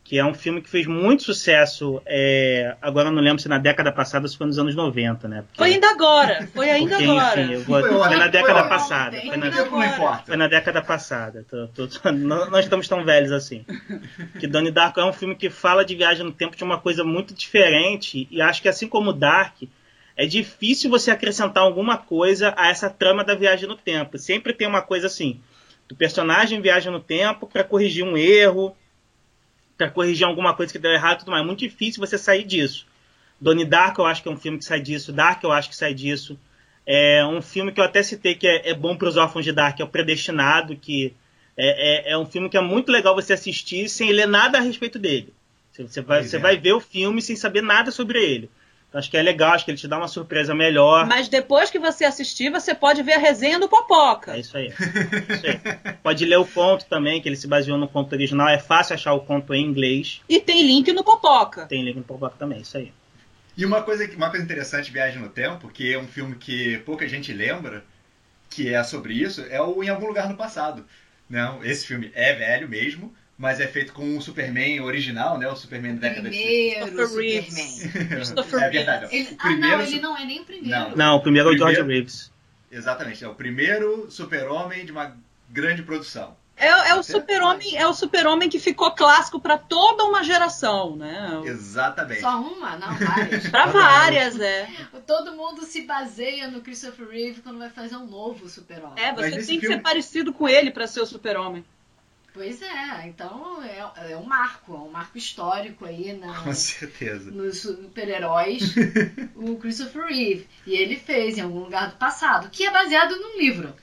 que 0.09 0.17
é 0.17 0.25
um 0.25 0.33
filme 0.33 0.59
que 0.59 0.67
fez 0.67 0.87
muito 0.87 1.21
sucesso, 1.21 2.01
é, 2.03 2.75
agora 2.81 3.11
não 3.11 3.21
lembro 3.21 3.39
se 3.39 3.47
na 3.47 3.59
década 3.59 3.91
passada 3.91 4.25
ou 4.25 4.27
se 4.27 4.35
foi 4.35 4.47
nos 4.47 4.57
anos 4.57 4.73
90, 4.73 5.27
né? 5.27 5.43
Porque, 5.43 5.57
foi 5.59 5.73
ainda 5.73 5.91
agora, 5.91 6.49
foi 6.51 6.67
ainda 6.67 6.97
porque, 6.97 7.11
agora. 7.11 7.41
Enfim, 7.41 7.55
vou, 7.57 7.79
foi, 7.79 7.89
foi, 7.91 8.15
na 8.15 8.27
década 8.27 8.59
foi 8.61 8.69
passada. 8.69 9.21
Foi 9.21 9.37
na, 9.37 9.51
foi 10.25 10.35
na, 10.35 10.47
década 10.47 10.81
passada. 10.81 11.45
Tô, 11.47 11.67
tô, 11.67 11.87
tô, 11.87 12.09
não, 12.11 12.49
não, 12.49 12.59
estamos 12.59 12.87
tão 12.87 13.05
velhos 13.05 13.31
assim. 13.31 13.63
Que 14.39 14.47
Donnie 14.47 14.71
Darko 14.71 14.99
é 14.99 15.05
um 15.05 15.13
filme 15.13 15.35
que 15.35 15.47
fala 15.47 15.85
de 15.85 15.93
viagem 15.93 16.25
no 16.25 16.31
tempo 16.31 16.57
de 16.57 16.63
uma 16.63 16.79
coisa 16.79 17.03
muito 17.03 17.31
diferente, 17.31 18.27
e 18.31 18.41
acho 18.41 18.63
que 18.63 18.67
assim 18.67 18.87
como 18.87 19.13
Dark, 19.13 19.61
é 20.17 20.25
difícil 20.25 20.89
você 20.89 21.11
acrescentar 21.11 21.61
alguma 21.61 21.99
coisa 21.99 22.51
a 22.57 22.69
essa 22.69 22.89
trama 22.89 23.23
da 23.23 23.35
viagem 23.35 23.69
no 23.69 23.75
tempo. 23.75 24.17
Sempre 24.17 24.53
tem 24.53 24.67
uma 24.67 24.81
coisa 24.81 25.05
assim, 25.05 25.39
do 25.87 25.95
personagem 25.95 26.61
viaja 26.61 26.89
no 26.89 26.99
tempo 26.99 27.45
para 27.45 27.63
corrigir 27.63 28.03
um 28.03 28.17
erro, 28.17 28.75
para 29.79 29.89
corrigir 29.89 30.27
alguma 30.27 30.53
coisa 30.53 30.73
que 30.73 30.77
deu 30.77 30.91
errado 30.91 31.15
e 31.15 31.19
tudo 31.19 31.31
mais. 31.31 31.41
É 31.41 31.45
muito 31.45 31.59
difícil 31.59 32.05
você 32.05 32.17
sair 32.17 32.43
disso. 32.43 32.85
Donnie 33.39 33.63
Dark 33.63 33.97
eu 33.97 34.05
acho 34.05 34.21
que 34.21 34.27
é 34.27 34.31
um 34.31 34.37
filme 34.37 34.57
que 34.57 34.65
sai 34.65 34.81
disso. 34.81 35.13
Dark 35.13 35.41
eu 35.41 35.53
acho 35.53 35.69
que 35.69 35.75
sai 35.75 35.93
disso. 35.93 36.37
É 36.85 37.25
um 37.25 37.41
filme 37.41 37.71
que 37.71 37.79
eu 37.79 37.85
até 37.85 38.03
citei 38.03 38.35
que 38.35 38.45
é, 38.45 38.71
é 38.71 38.73
bom 38.73 38.97
para 38.97 39.07
os 39.07 39.15
órfãos 39.15 39.45
de 39.45 39.53
Dark, 39.53 39.79
é 39.79 39.83
o 39.83 39.87
Predestinado, 39.87 40.75
que 40.75 41.13
é, 41.55 42.09
é, 42.09 42.11
é, 42.11 42.17
um 42.17 42.25
filme 42.25 42.49
que 42.49 42.57
é 42.57 42.61
muito 42.61 42.91
legal 42.91 43.15
você 43.15 43.31
assistir 43.31 43.87
sem 43.87 44.11
ler 44.11 44.27
nada 44.27 44.57
a 44.57 44.61
respeito 44.61 44.99
dele. 44.99 45.33
Você 45.71 46.01
vai, 46.01 46.23
você 46.23 46.35
é. 46.35 46.39
vai 46.39 46.57
ver 46.57 46.73
o 46.73 46.81
filme 46.81 47.21
sem 47.21 47.37
saber 47.37 47.61
nada 47.61 47.89
sobre 47.89 48.21
ele. 48.21 48.49
Acho 48.91 49.11
que 49.11 49.17
é 49.17 49.21
legal, 49.21 49.53
acho 49.53 49.65
que 49.65 49.69
ele 49.69 49.77
te 49.77 49.87
dá 49.87 49.97
uma 49.97 50.07
surpresa 50.07 50.55
melhor. 50.55 51.05
Mas 51.05 51.29
depois 51.29 51.69
que 51.69 51.77
você 51.77 52.05
assistir, 52.05 52.49
você 52.49 52.73
pode 52.73 53.03
ver 53.03 53.13
a 53.13 53.19
resenha 53.19 53.59
do 53.59 53.69
Popoca. 53.69 54.35
É 54.35 54.39
isso 54.39 54.57
aí. 54.57 54.69
Isso 54.69 55.45
aí. 55.45 55.95
pode 56.01 56.25
ler 56.25 56.37
o 56.37 56.45
conto 56.45 56.85
também, 56.85 57.21
que 57.21 57.29
ele 57.29 57.35
se 57.35 57.47
baseou 57.47 57.77
no 57.77 57.87
conto 57.87 58.13
original. 58.13 58.49
É 58.49 58.57
fácil 58.57 58.95
achar 58.95 59.13
o 59.13 59.19
conto 59.19 59.53
em 59.53 59.63
inglês. 59.63 60.21
E 60.27 60.39
tem 60.39 60.65
link 60.65 60.91
no 60.91 61.03
Popoca. 61.03 61.67
Tem 61.67 61.83
link 61.83 61.97
no 61.97 62.03
Popoca 62.03 62.35
também, 62.39 62.61
isso 62.61 62.77
aí. 62.77 62.91
E 63.55 63.63
uma 63.63 63.83
coisa, 63.83 64.09
uma 64.15 64.29
coisa 64.31 64.43
interessante, 64.43 64.89
Viagem 64.89 65.21
no 65.21 65.29
Tempo, 65.29 65.69
que 65.69 65.93
é 65.93 65.99
um 65.99 66.07
filme 66.07 66.35
que 66.35 66.79
pouca 66.79 67.07
gente 67.07 67.31
lembra, 67.31 67.83
que 68.49 68.73
é 68.73 68.83
sobre 68.83 69.13
isso, 69.13 69.45
é 69.49 69.61
o 69.61 69.83
Em 69.83 69.89
Algum 69.89 70.07
Lugar 70.07 70.27
no 70.27 70.37
Passado. 70.37 70.83
Não, 71.29 71.63
esse 71.63 71.85
filme 71.85 72.09
é 72.15 72.33
velho 72.33 72.67
mesmo, 72.67 73.13
mas 73.39 73.61
é 73.61 73.67
feito 73.67 73.93
com 73.93 74.17
o 74.17 74.21
Superman 74.21 74.81
original, 74.81 75.37
né? 75.37 75.47
O 75.47 75.55
Superman 75.55 75.95
da 75.95 76.09
década 76.09 76.27
primeiro 76.27 76.91
de... 76.91 77.07
Superman. 77.07 78.07
Christopher 78.09 78.63
é 78.63 78.69
verdade. 78.69 79.15
Ele... 79.15 79.37
Ah, 79.39 79.55
não, 79.55 79.81
ele 79.81 79.99
não 80.01 80.17
é 80.17 80.25
nem 80.25 80.41
o 80.41 80.43
primeiro. 80.43 80.89
Não, 80.89 80.95
não 80.97 81.15
o 81.15 81.21
primeiro 81.21 81.49
é 81.49 81.53
o 81.53 81.57
George 81.57 81.81
Reeves. 81.81 82.29
Exatamente, 82.69 83.23
é 83.23 83.27
o 83.29 83.33
primeiro 83.33 84.11
super-homem 84.11 84.85
de 84.85 84.91
uma 84.91 85.15
grande 85.49 85.81
produção. 85.81 86.35
É, 86.57 86.67
é 86.67 86.95
o 86.95 87.01
super-homem, 87.01 87.77
é 87.77 87.87
o 87.87 87.93
super-homem 87.93 88.49
que 88.49 88.59
ficou 88.59 88.91
clássico 88.91 89.39
para 89.39 89.57
toda 89.57 90.03
uma 90.03 90.21
geração, 90.21 90.97
né? 90.97 91.41
Exatamente. 91.45 92.19
Só 92.19 92.41
uma, 92.41 92.75
não 92.75 92.93
várias. 92.93 93.47
para 93.47 93.65
várias, 93.67 94.37
é. 94.37 94.67
Todo 95.07 95.31
mundo 95.31 95.63
se 95.63 95.83
baseia 95.83 96.49
no 96.49 96.59
Christopher 96.59 97.07
Reeve 97.07 97.41
quando 97.41 97.57
vai 97.57 97.69
fazer 97.69 97.95
um 97.95 98.05
novo 98.05 98.49
super-homem. 98.49 99.01
É, 99.01 99.13
você 99.13 99.31
tem 99.31 99.39
que 99.39 99.61
filme... 99.61 99.67
ser 99.67 99.81
parecido 99.81 100.33
com 100.33 100.49
ele 100.49 100.71
para 100.71 100.85
ser 100.85 100.99
o 100.99 101.05
super-homem. 101.05 101.63
Pois 102.39 102.61
é, 102.61 103.05
então 103.05 103.61
é, 103.61 104.11
é 104.13 104.15
um 104.15 104.23
marco, 104.23 104.73
é 104.73 104.77
um 104.77 104.89
marco 104.89 105.17
histórico 105.17 105.83
aí 105.83 106.13
na, 106.13 106.41
Com 106.41 106.53
certeza. 106.53 107.29
nos 107.31 107.59
super-heróis, 107.59 108.75
o 109.35 109.57
Christopher 109.57 110.05
Reeve. 110.05 110.47
E 110.65 110.73
ele 110.73 110.95
fez 110.95 111.37
em 111.37 111.41
algum 111.41 111.59
lugar 111.59 111.89
do 111.89 111.97
passado, 111.97 112.49
que 112.49 112.63
é 112.63 112.71
baseado 112.71 113.17
num 113.17 113.37
livro. 113.37 113.75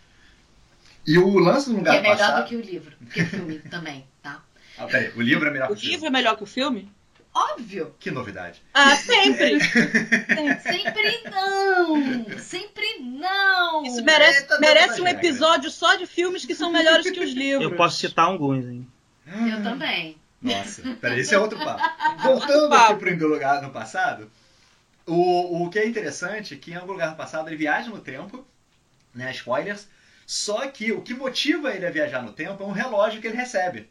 E 1.07 1.19
o 1.19 1.39
lance 1.39 1.69
do 1.69 1.77
lugar 1.77 1.99
do 1.99 2.03
passado... 2.03 2.23
é 2.23 2.33
melhor 2.33 2.43
do 2.43 2.49
que 2.49 2.57
o 2.57 2.61
livro, 2.63 2.97
que 3.13 3.21
o 3.21 3.27
filme 3.27 3.59
também, 3.69 4.07
tá? 4.23 4.43
Ah, 4.79 4.87
peraí, 4.87 5.13
o 5.15 5.21
livro 5.21 5.47
é 5.47 5.51
melhor 5.51 5.67
que 5.67 5.73
o 5.75 5.77
filme? 5.77 5.91
O 5.91 5.93
livro 5.93 6.07
é 6.07 6.11
melhor 6.11 6.37
que 6.39 6.43
o 6.43 6.47
filme? 6.47 6.96
Óbvio. 7.37 7.95
Que 8.01 8.11
novidade. 8.11 8.63
Ah, 8.73 8.97
sempre. 8.97 9.61
sempre 10.63 11.23
não. 11.31 12.39
Sempre 12.39 12.99
não. 13.01 13.85
Isso 13.85 14.03
merece, 14.03 14.41
Eita, 14.41 14.59
merece 14.59 15.03
um 15.03 15.07
episódio 15.07 15.71
só 15.71 15.97
de 15.97 16.07
filmes 16.07 16.47
que 16.47 16.55
são 16.55 16.73
melhores 16.73 17.11
que 17.11 17.21
os 17.21 17.33
livros. 17.37 17.71
Eu 17.71 17.77
posso 17.77 17.99
citar 17.99 18.25
alguns, 18.25 18.65
hein? 18.65 18.91
Eu 19.27 19.63
também. 19.63 20.17
Nossa, 20.41 20.83
peraí, 20.99 21.21
esse 21.21 21.35
é 21.35 21.39
outro 21.39 21.59
papo. 21.59 21.83
Voltando 22.23 22.71
papo. 22.71 22.93
aqui 22.93 23.17
para 23.17 23.27
o 23.27 23.29
lugar 23.29 23.61
no 23.61 23.71
passado, 23.71 24.31
o, 25.05 25.65
o 25.65 25.71
que 25.71 25.79
é 25.79 25.87
interessante 25.87 26.55
é 26.55 26.57
que 26.57 26.71
em 26.71 26.77
algum 26.77 26.93
lugar 26.93 27.11
no 27.11 27.17
passado 27.17 27.49
ele 27.49 27.57
viaja 27.57 27.91
no 27.91 28.01
tempo, 28.01 28.47
né? 29.15 29.31
Spoilers. 29.33 29.89
Só 30.27 30.67
que 30.69 30.91
o 30.91 31.03
que 31.03 31.13
motiva 31.13 31.71
ele 31.71 31.87
a 31.87 31.91
viajar 31.91 32.23
no 32.23 32.33
tempo 32.33 32.63
é 32.63 32.67
um 32.67 32.73
relógio 32.73 33.21
que 33.21 33.27
ele 33.27 33.37
recebe. 33.37 33.91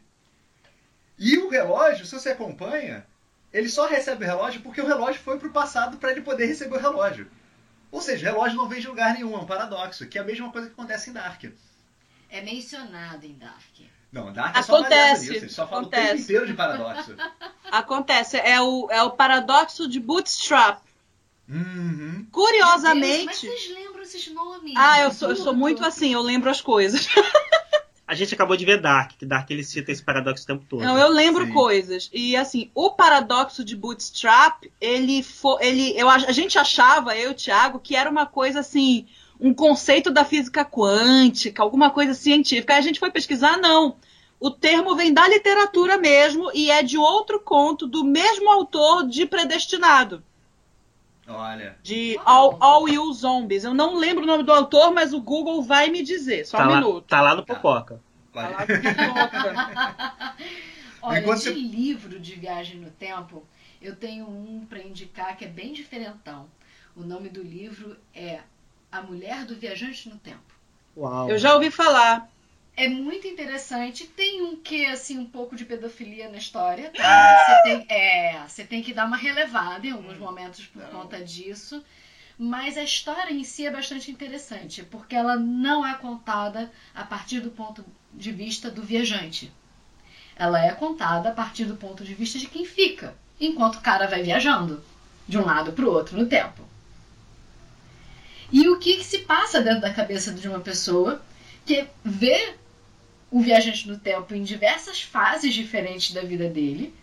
E 1.16 1.38
o 1.38 1.48
relógio, 1.48 2.04
se 2.04 2.12
você 2.12 2.30
acompanha, 2.30 3.06
ele 3.52 3.68
só 3.68 3.86
recebe 3.86 4.24
o 4.24 4.28
relógio 4.28 4.60
porque 4.60 4.80
o 4.80 4.86
relógio 4.86 5.20
foi 5.20 5.38
para 5.38 5.48
o 5.48 5.52
passado 5.52 5.96
para 5.96 6.12
ele 6.12 6.20
poder 6.20 6.46
receber 6.46 6.76
o 6.76 6.80
relógio. 6.80 7.30
Ou 7.90 8.00
seja, 8.00 8.28
o 8.28 8.32
relógio 8.32 8.56
não 8.56 8.68
vem 8.68 8.80
de 8.80 8.88
lugar 8.88 9.14
nenhum, 9.14 9.34
é 9.34 9.38
um 9.38 9.46
paradoxo, 9.46 10.06
que 10.06 10.18
é 10.18 10.20
a 10.20 10.24
mesma 10.24 10.50
coisa 10.50 10.68
que 10.68 10.74
acontece 10.74 11.10
em 11.10 11.12
Dark. 11.12 11.44
É 12.28 12.40
mencionado 12.40 13.24
em 13.24 13.34
Dark. 13.38 13.62
Não, 14.12 14.32
Dark 14.32 14.56
é 14.56 14.62
só 14.62 14.76
acontece, 14.76 15.30
nisso, 15.30 15.44
ele 15.44 15.48
só 15.48 15.66
fala 15.66 15.82
acontece. 15.82 16.04
o 16.04 16.08
tempo 16.08 16.22
inteiro 16.22 16.46
de 16.46 16.54
paradoxo. 16.54 17.16
Acontece, 17.70 18.36
é 18.36 18.60
o, 18.60 18.88
é 18.90 19.02
o 19.02 19.10
paradoxo 19.10 19.88
de 19.88 19.98
Bootstrap. 19.98 20.80
Uhum. 21.48 22.26
Curiosamente. 22.30 23.26
Deus, 23.26 23.26
mas 23.26 23.38
vocês 23.38 23.74
lembram 23.74 24.02
esses 24.02 24.28
nomes? 24.32 24.74
Ah, 24.76 25.00
eu 25.00 25.12
sou, 25.12 25.30
eu 25.30 25.36
sou 25.36 25.54
muito 25.54 25.84
assim, 25.84 26.12
eu 26.12 26.22
lembro 26.22 26.48
as 26.48 26.60
coisas. 26.60 27.08
A 28.06 28.14
gente 28.14 28.34
acabou 28.34 28.56
de 28.56 28.64
ver 28.64 28.80
Dark, 28.80 29.12
que 29.18 29.26
Dark 29.26 29.50
ele 29.50 29.64
cita 29.64 29.90
esse 29.90 30.02
paradoxo 30.02 30.44
o 30.44 30.46
tempo 30.46 30.64
todo. 30.68 30.84
Não, 30.84 30.96
eu 30.96 31.08
lembro 31.08 31.46
Sim. 31.46 31.52
coisas. 31.52 32.08
E 32.12 32.36
assim, 32.36 32.70
o 32.72 32.90
paradoxo 32.90 33.64
de 33.64 33.74
Bootstrap, 33.74 34.62
ele 34.80 35.24
foi. 35.24 35.66
Ele, 35.66 35.92
eu, 35.96 36.08
a 36.08 36.18
gente 36.30 36.56
achava, 36.56 37.16
eu 37.16 37.30
e 37.30 37.32
o 37.32 37.34
Thiago, 37.34 37.80
que 37.80 37.96
era 37.96 38.08
uma 38.08 38.24
coisa 38.24 38.60
assim, 38.60 39.06
um 39.40 39.52
conceito 39.52 40.10
da 40.10 40.24
física 40.24 40.64
quântica, 40.64 41.62
alguma 41.62 41.90
coisa 41.90 42.14
científica. 42.14 42.74
Aí 42.74 42.78
a 42.78 42.82
gente 42.82 43.00
foi 43.00 43.10
pesquisar, 43.10 43.56
não. 43.56 43.96
O 44.38 44.50
termo 44.50 44.94
vem 44.94 45.12
da 45.12 45.26
literatura 45.26 45.98
mesmo 45.98 46.50
e 46.54 46.70
é 46.70 46.82
de 46.82 46.96
outro 46.96 47.40
conto 47.40 47.88
do 47.88 48.04
mesmo 48.04 48.48
autor 48.50 49.08
de 49.08 49.26
Predestinado. 49.26 50.22
Olha. 51.28 51.76
De 51.82 52.18
All, 52.24 52.56
All 52.60 52.88
You 52.88 53.12
Zombies. 53.12 53.64
Eu 53.64 53.74
não 53.74 53.96
lembro 53.96 54.22
o 54.24 54.26
nome 54.26 54.42
do 54.44 54.52
autor, 54.52 54.92
mas 54.92 55.12
o 55.12 55.20
Google 55.20 55.62
vai 55.62 55.88
me 55.90 56.02
dizer. 56.02 56.46
Só 56.46 56.58
tá 56.58 56.66
um 56.66 56.70
lá, 56.70 56.76
minuto. 56.76 57.04
Tá 57.06 57.20
lá 57.20 57.34
no 57.34 57.44
Popoca. 57.44 58.00
Tá, 58.32 58.42
tá 58.42 58.48
lá 58.48 58.60
no 58.60 59.14
Popoca. 59.14 60.36
Olha, 61.02 61.20
Enquanto 61.20 61.38
de 61.38 61.44
você- 61.44 61.52
livro 61.52 62.18
de 62.20 62.34
viagem 62.34 62.80
no 62.80 62.90
tempo, 62.90 63.44
eu 63.80 63.94
tenho 63.94 64.28
um 64.28 64.64
para 64.68 64.80
indicar 64.80 65.36
que 65.36 65.44
é 65.44 65.48
bem 65.48 65.72
diferentão. 65.72 66.46
O 66.96 67.02
nome 67.02 67.28
do 67.28 67.42
livro 67.42 67.96
é 68.14 68.40
A 68.90 69.02
Mulher 69.02 69.44
do 69.44 69.54
Viajante 69.54 70.08
no 70.08 70.16
Tempo. 70.16 70.40
Uau. 70.96 71.28
Eu 71.28 71.38
já 71.38 71.54
ouvi 71.54 71.70
falar. 71.70 72.28
É 72.76 72.88
muito 72.88 73.26
interessante. 73.26 74.06
Tem 74.06 74.42
um 74.42 74.56
que 74.56 74.84
assim 74.84 75.18
um 75.18 75.24
pouco 75.24 75.56
de 75.56 75.64
pedofilia 75.64 76.28
na 76.28 76.36
história. 76.36 76.90
Tá? 76.90 77.38
Você 77.46 77.62
tem, 77.62 77.86
é, 77.88 78.44
você 78.46 78.64
tem 78.64 78.82
que 78.82 78.92
dar 78.92 79.06
uma 79.06 79.16
relevada 79.16 79.86
em 79.86 79.92
alguns 79.92 80.18
momentos 80.18 80.66
por 80.66 80.82
conta 80.88 81.24
disso. 81.24 81.82
Mas 82.38 82.76
a 82.76 82.82
história 82.82 83.32
em 83.32 83.42
si 83.42 83.66
é 83.66 83.70
bastante 83.70 84.10
interessante, 84.10 84.82
porque 84.82 85.14
ela 85.16 85.36
não 85.36 85.86
é 85.86 85.94
contada 85.94 86.70
a 86.94 87.02
partir 87.02 87.40
do 87.40 87.50
ponto 87.50 87.82
de 88.12 88.30
vista 88.30 88.70
do 88.70 88.82
viajante. 88.82 89.50
Ela 90.36 90.62
é 90.62 90.72
contada 90.72 91.30
a 91.30 91.32
partir 91.32 91.64
do 91.64 91.76
ponto 91.76 92.04
de 92.04 92.12
vista 92.12 92.38
de 92.38 92.46
quem 92.46 92.66
fica, 92.66 93.16
enquanto 93.40 93.76
o 93.76 93.80
cara 93.80 94.06
vai 94.06 94.22
viajando 94.22 94.84
de 95.26 95.38
um 95.38 95.46
lado 95.46 95.72
para 95.72 95.86
o 95.86 95.90
outro 95.90 96.18
no 96.18 96.26
tempo. 96.26 96.62
E 98.52 98.68
o 98.68 98.78
que, 98.78 98.98
que 98.98 99.04
se 99.04 99.20
passa 99.20 99.62
dentro 99.62 99.80
da 99.80 99.94
cabeça 99.94 100.30
de 100.32 100.46
uma 100.46 100.60
pessoa 100.60 101.24
que 101.64 101.86
vê 102.04 102.54
o 103.36 103.40
viajante 103.42 103.86
no 103.86 103.98
tempo 103.98 104.34
em 104.34 104.42
diversas 104.42 105.02
fases 105.02 105.52
diferentes 105.52 106.14
da 106.14 106.22
vida 106.22 106.48
dele, 106.48 106.94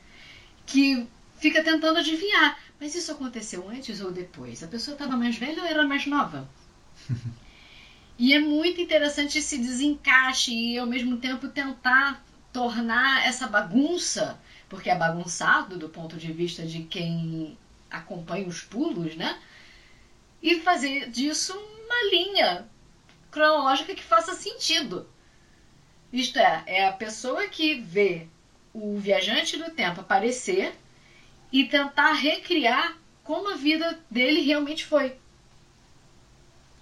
que 0.65 1.05
fica 1.37 1.63
tentando 1.63 1.99
adivinhar, 1.99 2.57
mas 2.79 2.95
isso 2.95 3.11
aconteceu 3.11 3.69
antes 3.69 4.01
ou 4.01 4.11
depois? 4.11 4.63
A 4.63 4.67
pessoa 4.67 4.95
estava 4.95 5.15
mais 5.15 5.37
velha 5.37 5.61
ou 5.61 5.67
era 5.67 5.85
mais 5.85 6.07
nova? 6.07 6.49
e 8.17 8.33
é 8.33 8.39
muito 8.39 8.81
interessante 8.81 9.37
esse 9.37 9.59
desencaixe 9.59 10.51
e 10.51 10.79
ao 10.79 10.87
mesmo 10.87 11.17
tempo 11.17 11.49
tentar 11.49 12.25
tornar 12.51 13.27
essa 13.27 13.45
bagunça, 13.45 14.39
porque 14.67 14.89
é 14.89 14.95
bagunçado 14.95 15.77
do 15.77 15.87
ponto 15.87 16.17
de 16.17 16.33
vista 16.33 16.65
de 16.65 16.81
quem 16.81 17.55
acompanha 17.91 18.47
os 18.47 18.61
pulos, 18.61 19.15
né? 19.15 19.39
E 20.41 20.59
fazer 20.61 21.11
disso 21.11 21.53
uma 21.53 22.09
linha 22.09 22.67
cronológica 23.29 23.93
que 23.93 24.03
faça 24.03 24.33
sentido. 24.33 25.12
Isto 26.13 26.37
é, 26.37 26.63
é 26.67 26.85
a 26.85 26.91
pessoa 26.91 27.47
que 27.47 27.73
vê 27.73 28.27
o 28.71 28.99
viajante 28.99 29.57
do 29.57 29.71
tempo 29.71 30.01
aparecer 30.01 30.71
e 31.51 31.65
tentar 31.65 32.13
recriar 32.13 32.95
como 33.23 33.51
a 33.51 33.55
vida 33.55 33.97
dele 34.11 34.41
realmente 34.41 34.85
foi. 34.85 35.15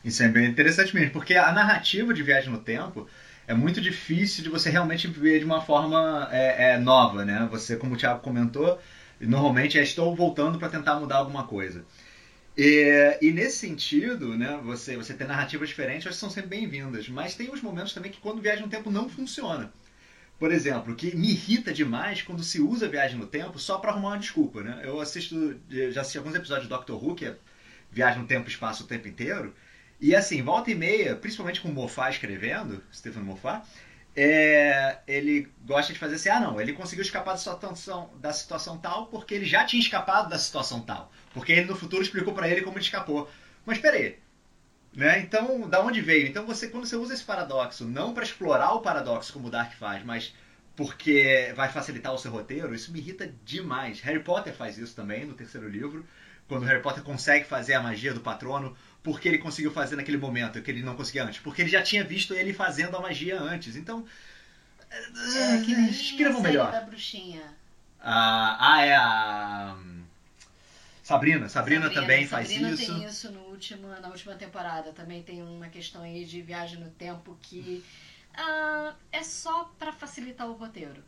Isso 0.04 0.22
é 0.22 0.28
bem 0.28 0.48
interessante 0.48 0.94
mesmo, 0.94 1.12
porque 1.12 1.36
a 1.36 1.50
narrativa 1.54 2.14
de 2.14 2.22
viagem 2.22 2.52
no 2.52 2.60
tempo 2.60 3.08
é 3.48 3.54
muito 3.54 3.80
difícil 3.80 4.44
de 4.44 4.50
você 4.50 4.70
realmente 4.70 5.08
ver 5.08 5.40
de 5.40 5.46
uma 5.46 5.62
forma 5.62 6.28
é, 6.30 6.74
é, 6.74 6.78
nova, 6.78 7.24
né? 7.24 7.48
Você, 7.52 7.78
como 7.78 7.94
o 7.94 7.98
Thiago 7.98 8.20
comentou, 8.20 8.82
normalmente 9.20 9.80
é 9.80 9.82
estou 9.82 10.14
voltando 10.14 10.60
para 10.60 10.68
tentar 10.68 10.96
mudar 10.96 11.18
alguma 11.18 11.44
coisa. 11.44 11.86
E, 12.58 13.18
e, 13.22 13.32
nesse 13.32 13.58
sentido, 13.58 14.38
né, 14.38 14.60
você, 14.64 14.98
você 14.98 15.14
ter 15.14 15.28
narrativas 15.28 15.70
diferentes, 15.70 16.06
elas 16.06 16.18
são 16.18 16.30
sempre 16.30 16.50
bem-vindas. 16.50 17.08
Mas 17.08 17.36
tem 17.36 17.50
os 17.52 17.62
momentos 17.62 17.94
também 17.94 18.12
que 18.12 18.20
quando 18.20 18.42
viagem 18.42 18.64
no 18.64 18.70
tempo 18.70 18.92
não 18.92 19.10
funciona. 19.10 19.72
Por 20.38 20.52
exemplo, 20.52 20.96
que 20.96 21.16
me 21.16 21.30
irrita 21.32 21.72
demais 21.72 22.24
quando 22.24 22.44
se 22.44 22.60
usa 22.60 22.90
viagem 22.90 23.18
no 23.18 23.28
tempo 23.28 23.60
só 23.60 23.78
para 23.78 23.92
arrumar 23.92 24.10
uma 24.10 24.20
desculpa, 24.20 24.62
né? 24.62 24.82
Eu 24.84 25.00
assisto, 25.00 25.60
já 25.70 26.02
assisti 26.02 26.18
alguns 26.18 26.36
episódios 26.36 26.68
de 26.68 26.70
Doctor 26.70 27.04
Who, 27.04 27.16
que 27.16 27.26
é 27.26 27.36
viagem 27.92 28.22
no 28.22 28.28
tempo 28.28 28.50
e 28.50 28.52
espaço 28.52 28.84
o 28.84 28.88
tempo 28.88 29.08
inteiro. 29.08 29.54
E 30.00 30.16
assim, 30.16 30.42
volta 30.42 30.72
e 30.72 30.76
meia, 30.76 31.16
principalmente 31.16 31.62
com 31.62 31.70
o 31.70 31.74
Moffat 31.74 32.14
escrevendo, 32.14 32.84
Stephen 32.92 33.22
Moffat, 33.22 33.68
é, 34.16 35.00
ele 35.08 35.50
gosta 35.66 35.94
de 35.94 36.00
fazer 36.00 36.16
assim, 36.16 36.30
ah 36.30 36.40
não, 36.40 36.60
ele 36.60 36.74
conseguiu 36.74 37.04
escapar 37.04 37.32
da 37.32 37.38
situação, 37.38 38.10
da 38.18 38.34
situação 38.34 38.78
tal 38.78 39.08
porque 39.08 39.34
ele 39.34 39.46
já 39.46 39.64
tinha 39.64 39.82
escapado 39.82 40.30
da 40.30 40.38
situação 40.38 40.82
tal. 40.82 41.12
Porque 41.34 41.52
ele 41.52 41.66
no 41.66 41.76
futuro 41.76 42.04
explicou 42.04 42.34
para 42.34 42.50
ele 42.50 42.62
como 42.62 42.78
ele 42.78 42.84
escapou. 42.84 43.30
Mas 43.66 43.78
peraí, 43.78 44.20
né? 44.94 45.20
Então, 45.20 45.70
da 45.70 45.82
onde 45.82 46.02
veio? 46.02 46.28
Então 46.28 46.46
você, 46.46 46.68
quando 46.68 46.86
você 46.86 46.96
usa 46.96 47.14
esse 47.14 47.24
paradoxo, 47.24 47.86
não 47.86 48.14
para 48.14 48.24
explorar 48.24 48.74
o 48.74 48.82
paradoxo 48.82 49.32
como 49.32 49.48
o 49.48 49.52
Dark 49.52 49.74
faz, 49.74 50.04
mas 50.04 50.36
porque 50.76 51.54
vai 51.56 51.70
facilitar 51.70 52.14
o 52.14 52.18
seu 52.18 52.32
roteiro, 52.32 52.74
isso 52.74 52.92
me 52.92 53.00
irrita 53.00 53.34
demais. 53.46 54.02
Harry 54.02 54.24
Potter 54.24 54.54
faz 54.54 54.78
isso 54.78 54.96
também 54.96 55.26
no 55.26 55.34
terceiro 55.34 55.70
livro, 55.70 56.06
quando 56.48 56.66
Harry 56.66 56.82
Potter 56.82 57.04
consegue 57.04 57.46
fazer 57.46 57.76
a 57.76 57.82
magia 57.82 58.14
do 58.14 58.20
patrono, 58.20 58.76
porque 59.04 59.28
ele 59.28 59.38
conseguiu 59.40 59.72
fazer 59.72 59.96
naquele 59.96 60.18
momento 60.18 60.62
que 60.62 60.72
ele 60.72 60.84
não 60.84 60.96
conseguia 60.96 61.24
antes, 61.26 61.40
porque 61.42 61.62
ele 61.62 61.70
já 61.70 61.82
tinha 61.84 62.04
visto 62.04 62.34
ele 62.34 62.54
fazendo 62.54 62.96
a 62.98 63.02
magia 63.02 63.40
antes. 63.42 63.76
Então, 63.76 64.06
É, 65.26 65.58
que 65.60 65.72
escrevam 65.90 66.40
a 66.40 66.44
série 66.44 66.48
melhor. 66.48 66.72
da 66.72 66.82
bruxinha. 66.82 67.58
Ah, 68.00 68.58
ah, 68.60 68.82
é 68.86 68.96
a 68.96 69.76
hum, 69.80 70.06
Sabrina. 71.04 71.50
Sabrina, 71.50 71.90
também 71.92 72.28
faz 72.28 72.50
Sabrina 72.50 72.70
isso. 72.70 72.78
tem 72.78 73.04
isso 73.04 73.32
no 73.32 73.42
último, 73.42 73.88
na 74.00 74.10
última 74.10 74.36
temporada. 74.36 74.94
Também 74.94 75.24
tem 75.24 75.42
uma 75.44 75.70
questão 75.70 76.02
aí 76.04 76.26
de 76.26 76.42
viagem 76.42 76.80
no 76.80 76.90
tempo 76.92 77.38
que 77.42 77.84
ah, 78.34 78.96
é 79.12 79.24
só 79.24 79.66
pra 79.80 79.92
facilitar 79.94 80.48
o 80.50 80.54
roteiro. 80.54 81.04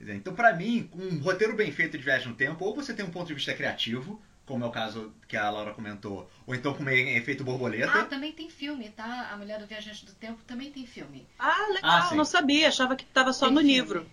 Então, 0.00 0.34
pra 0.34 0.54
mim, 0.54 0.88
um 0.94 1.18
roteiro 1.18 1.54
bem 1.54 1.70
feito 1.70 1.98
de 1.98 2.02
viagem 2.04 2.28
no 2.28 2.34
tempo, 2.34 2.64
ou 2.64 2.74
você 2.74 2.94
tem 2.94 3.04
um 3.04 3.10
ponto 3.10 3.26
de 3.28 3.34
vista 3.34 3.52
criativo, 3.54 4.20
como 4.50 4.64
é 4.64 4.68
o 4.68 4.70
caso 4.72 5.12
que 5.28 5.36
a 5.36 5.48
Laura 5.48 5.72
comentou, 5.72 6.28
ou 6.46 6.54
então 6.54 6.74
com 6.74 6.82
um 6.82 6.88
efeito 6.88 7.42
Ah, 7.42 7.46
borboleta. 7.46 8.04
também 8.04 8.32
tem 8.32 8.50
filme, 8.50 8.88
tá? 8.90 9.30
A 9.32 9.36
Mulher 9.36 9.58
do 9.60 9.66
Viajante 9.66 10.04
do 10.04 10.12
Tempo 10.12 10.40
também 10.46 10.70
tem 10.72 10.84
filme. 10.86 11.26
Ah, 11.38 11.66
legal, 11.72 12.08
Ah, 12.10 12.14
não 12.14 12.24
sabia, 12.24 12.68
achava 12.68 12.96
que 12.96 13.04
estava 13.04 13.32
só 13.32 13.46
Tem 13.46 13.54
no 13.54 13.60
filme. 13.60 13.74
livro. 13.74 14.06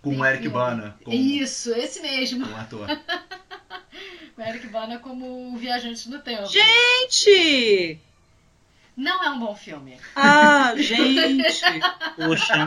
com 0.00 0.10
tem 0.10 0.20
o 0.20 0.24
Eric 0.24 0.42
filme. 0.42 0.56
Bana 0.56 0.96
como, 1.04 1.16
Isso, 1.16 1.72
esse 1.74 2.00
mesmo. 2.00 2.44
como 2.44 2.56
ator. 2.56 2.86
O 4.36 4.40
Eric 4.40 4.66
Bana 4.68 4.98
como 4.98 5.52
o 5.52 5.56
Viajante 5.58 6.08
do 6.08 6.18
Tempo. 6.20 6.46
Gente! 6.46 8.00
Não 8.96 9.24
é 9.24 9.30
um 9.30 9.38
bom 9.38 9.54
filme. 9.54 9.98
Ah, 10.14 10.74
gente! 10.76 11.42
Puxa. 12.16 12.66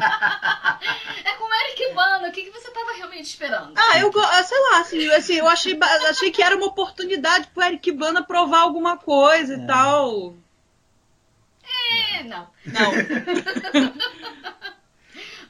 É 1.23 1.31
com 1.33 1.43
o 1.43 1.53
Eric 1.53 1.93
Bana. 1.93 2.27
O 2.27 2.31
que, 2.31 2.43
que 2.43 2.49
você 2.51 2.71
tava 2.71 2.93
realmente 2.93 3.25
esperando? 3.25 3.73
Ah, 3.77 3.99
eu 3.99 4.11
ah, 4.19 4.43
sei 4.43 4.59
lá, 4.59 4.79
assim, 4.79 5.07
assim 5.11 5.33
eu 5.35 5.47
achei, 5.47 5.77
achei 6.09 6.31
que 6.31 6.41
era 6.41 6.55
uma 6.55 6.65
oportunidade 6.65 7.47
pro 7.53 7.63
Eric 7.63 7.91
Bana 7.91 8.23
provar 8.23 8.61
alguma 8.61 8.97
coisa 8.97 9.55
e 9.55 9.61
É. 9.61 9.65
tal. 9.65 10.35
É, 12.11 12.23
não. 12.23 12.49
Não. 12.65 12.91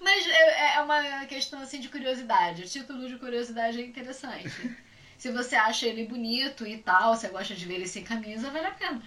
Mas 0.01 0.27
é, 0.27 0.75
é 0.75 0.81
uma 0.81 1.25
questão 1.25 1.61
assim 1.61 1.79
de 1.79 1.89
curiosidade. 1.89 2.63
O 2.63 2.69
título 2.69 3.07
de 3.07 3.17
curiosidade 3.17 3.81
é 3.81 3.85
interessante. 3.85 4.75
Se 5.17 5.31
você 5.31 5.55
acha 5.55 5.87
ele 5.87 6.05
bonito 6.05 6.67
e 6.67 6.77
tal, 6.77 7.15
você 7.15 7.29
gosta 7.29 7.55
de 7.55 7.65
ver 7.65 7.75
ele 7.75 7.87
sem 7.87 8.03
camisa, 8.03 8.51
vale 8.51 8.67
a 8.67 8.71
pena. 8.71 9.01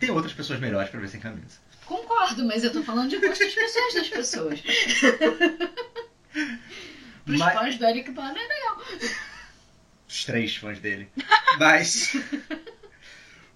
Tem 0.00 0.10
outras 0.10 0.32
pessoas 0.32 0.58
melhores 0.58 0.90
pra 0.90 0.98
ver 0.98 1.08
sem 1.08 1.20
camisa. 1.20 1.58
Concordo, 1.86 2.44
mas 2.46 2.64
eu 2.64 2.72
tô 2.72 2.82
falando 2.82 3.10
de 3.10 3.18
gostos 3.18 3.54
pessoais 3.54 3.94
das 3.94 4.08
pessoas. 4.08 4.60
Pros 7.24 7.38
Mas- 7.38 7.54
fãs 7.54 7.76
do 7.76 7.84
Eric 7.84 8.10
Bana 8.10 8.38
é 8.38 8.48
legal. 8.48 8.82
Os 10.08 10.24
três 10.24 10.56
fãs 10.56 10.80
dele. 10.80 11.08
Mas. 11.58 12.16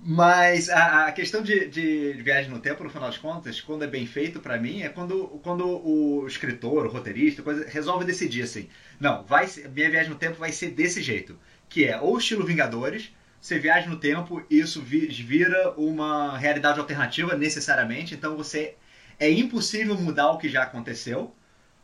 Mas 0.07 0.69
a, 0.69 1.07
a 1.07 1.13
questão 1.13 1.41
de, 1.43 1.67
de 1.67 2.13
viagem 2.23 2.51
no 2.51 2.59
tempo, 2.61 2.85
no 2.85 2.91
final 2.91 3.09
das 3.09 3.17
contas, 3.17 3.61
quando 3.63 3.85
é 3.85 3.87
bem 3.87 4.07
feito 4.07 4.39
pra 4.39 4.59
mim, 4.59 4.83
é 4.83 4.91
quando, 4.91 5.41
quando 5.43 5.67
o 5.67 6.27
escritor, 6.27 6.85
o 6.85 6.91
roteirista, 6.91 7.43
coisa, 7.43 7.67
resolve 7.67 8.05
decidir 8.05 8.43
assim: 8.43 8.69
não, 9.01 9.25
vai 9.25 9.49
minha 9.75 9.91
viagem 9.91 10.11
no 10.11 10.19
tempo 10.19 10.37
vai 10.37 10.53
ser 10.53 10.73
desse 10.73 11.01
jeito. 11.01 11.39
Que 11.71 11.87
é 11.87 11.99
ou 11.99 12.19
estilo 12.19 12.45
Vingadores, 12.45 13.11
você 13.45 13.59
viaja 13.59 13.91
no 13.91 13.99
tempo 13.99 14.43
e 14.49 14.59
isso 14.59 14.81
vi- 14.81 15.07
vira 15.07 15.73
uma 15.77 16.35
realidade 16.39 16.81
alternativa 16.81 17.37
necessariamente, 17.37 18.15
então 18.15 18.39
você. 18.39 18.75
É 19.21 19.31
impossível 19.31 19.97
mudar 19.97 20.31
o 20.31 20.39
que 20.39 20.49
já 20.49 20.63
aconteceu, 20.63 21.33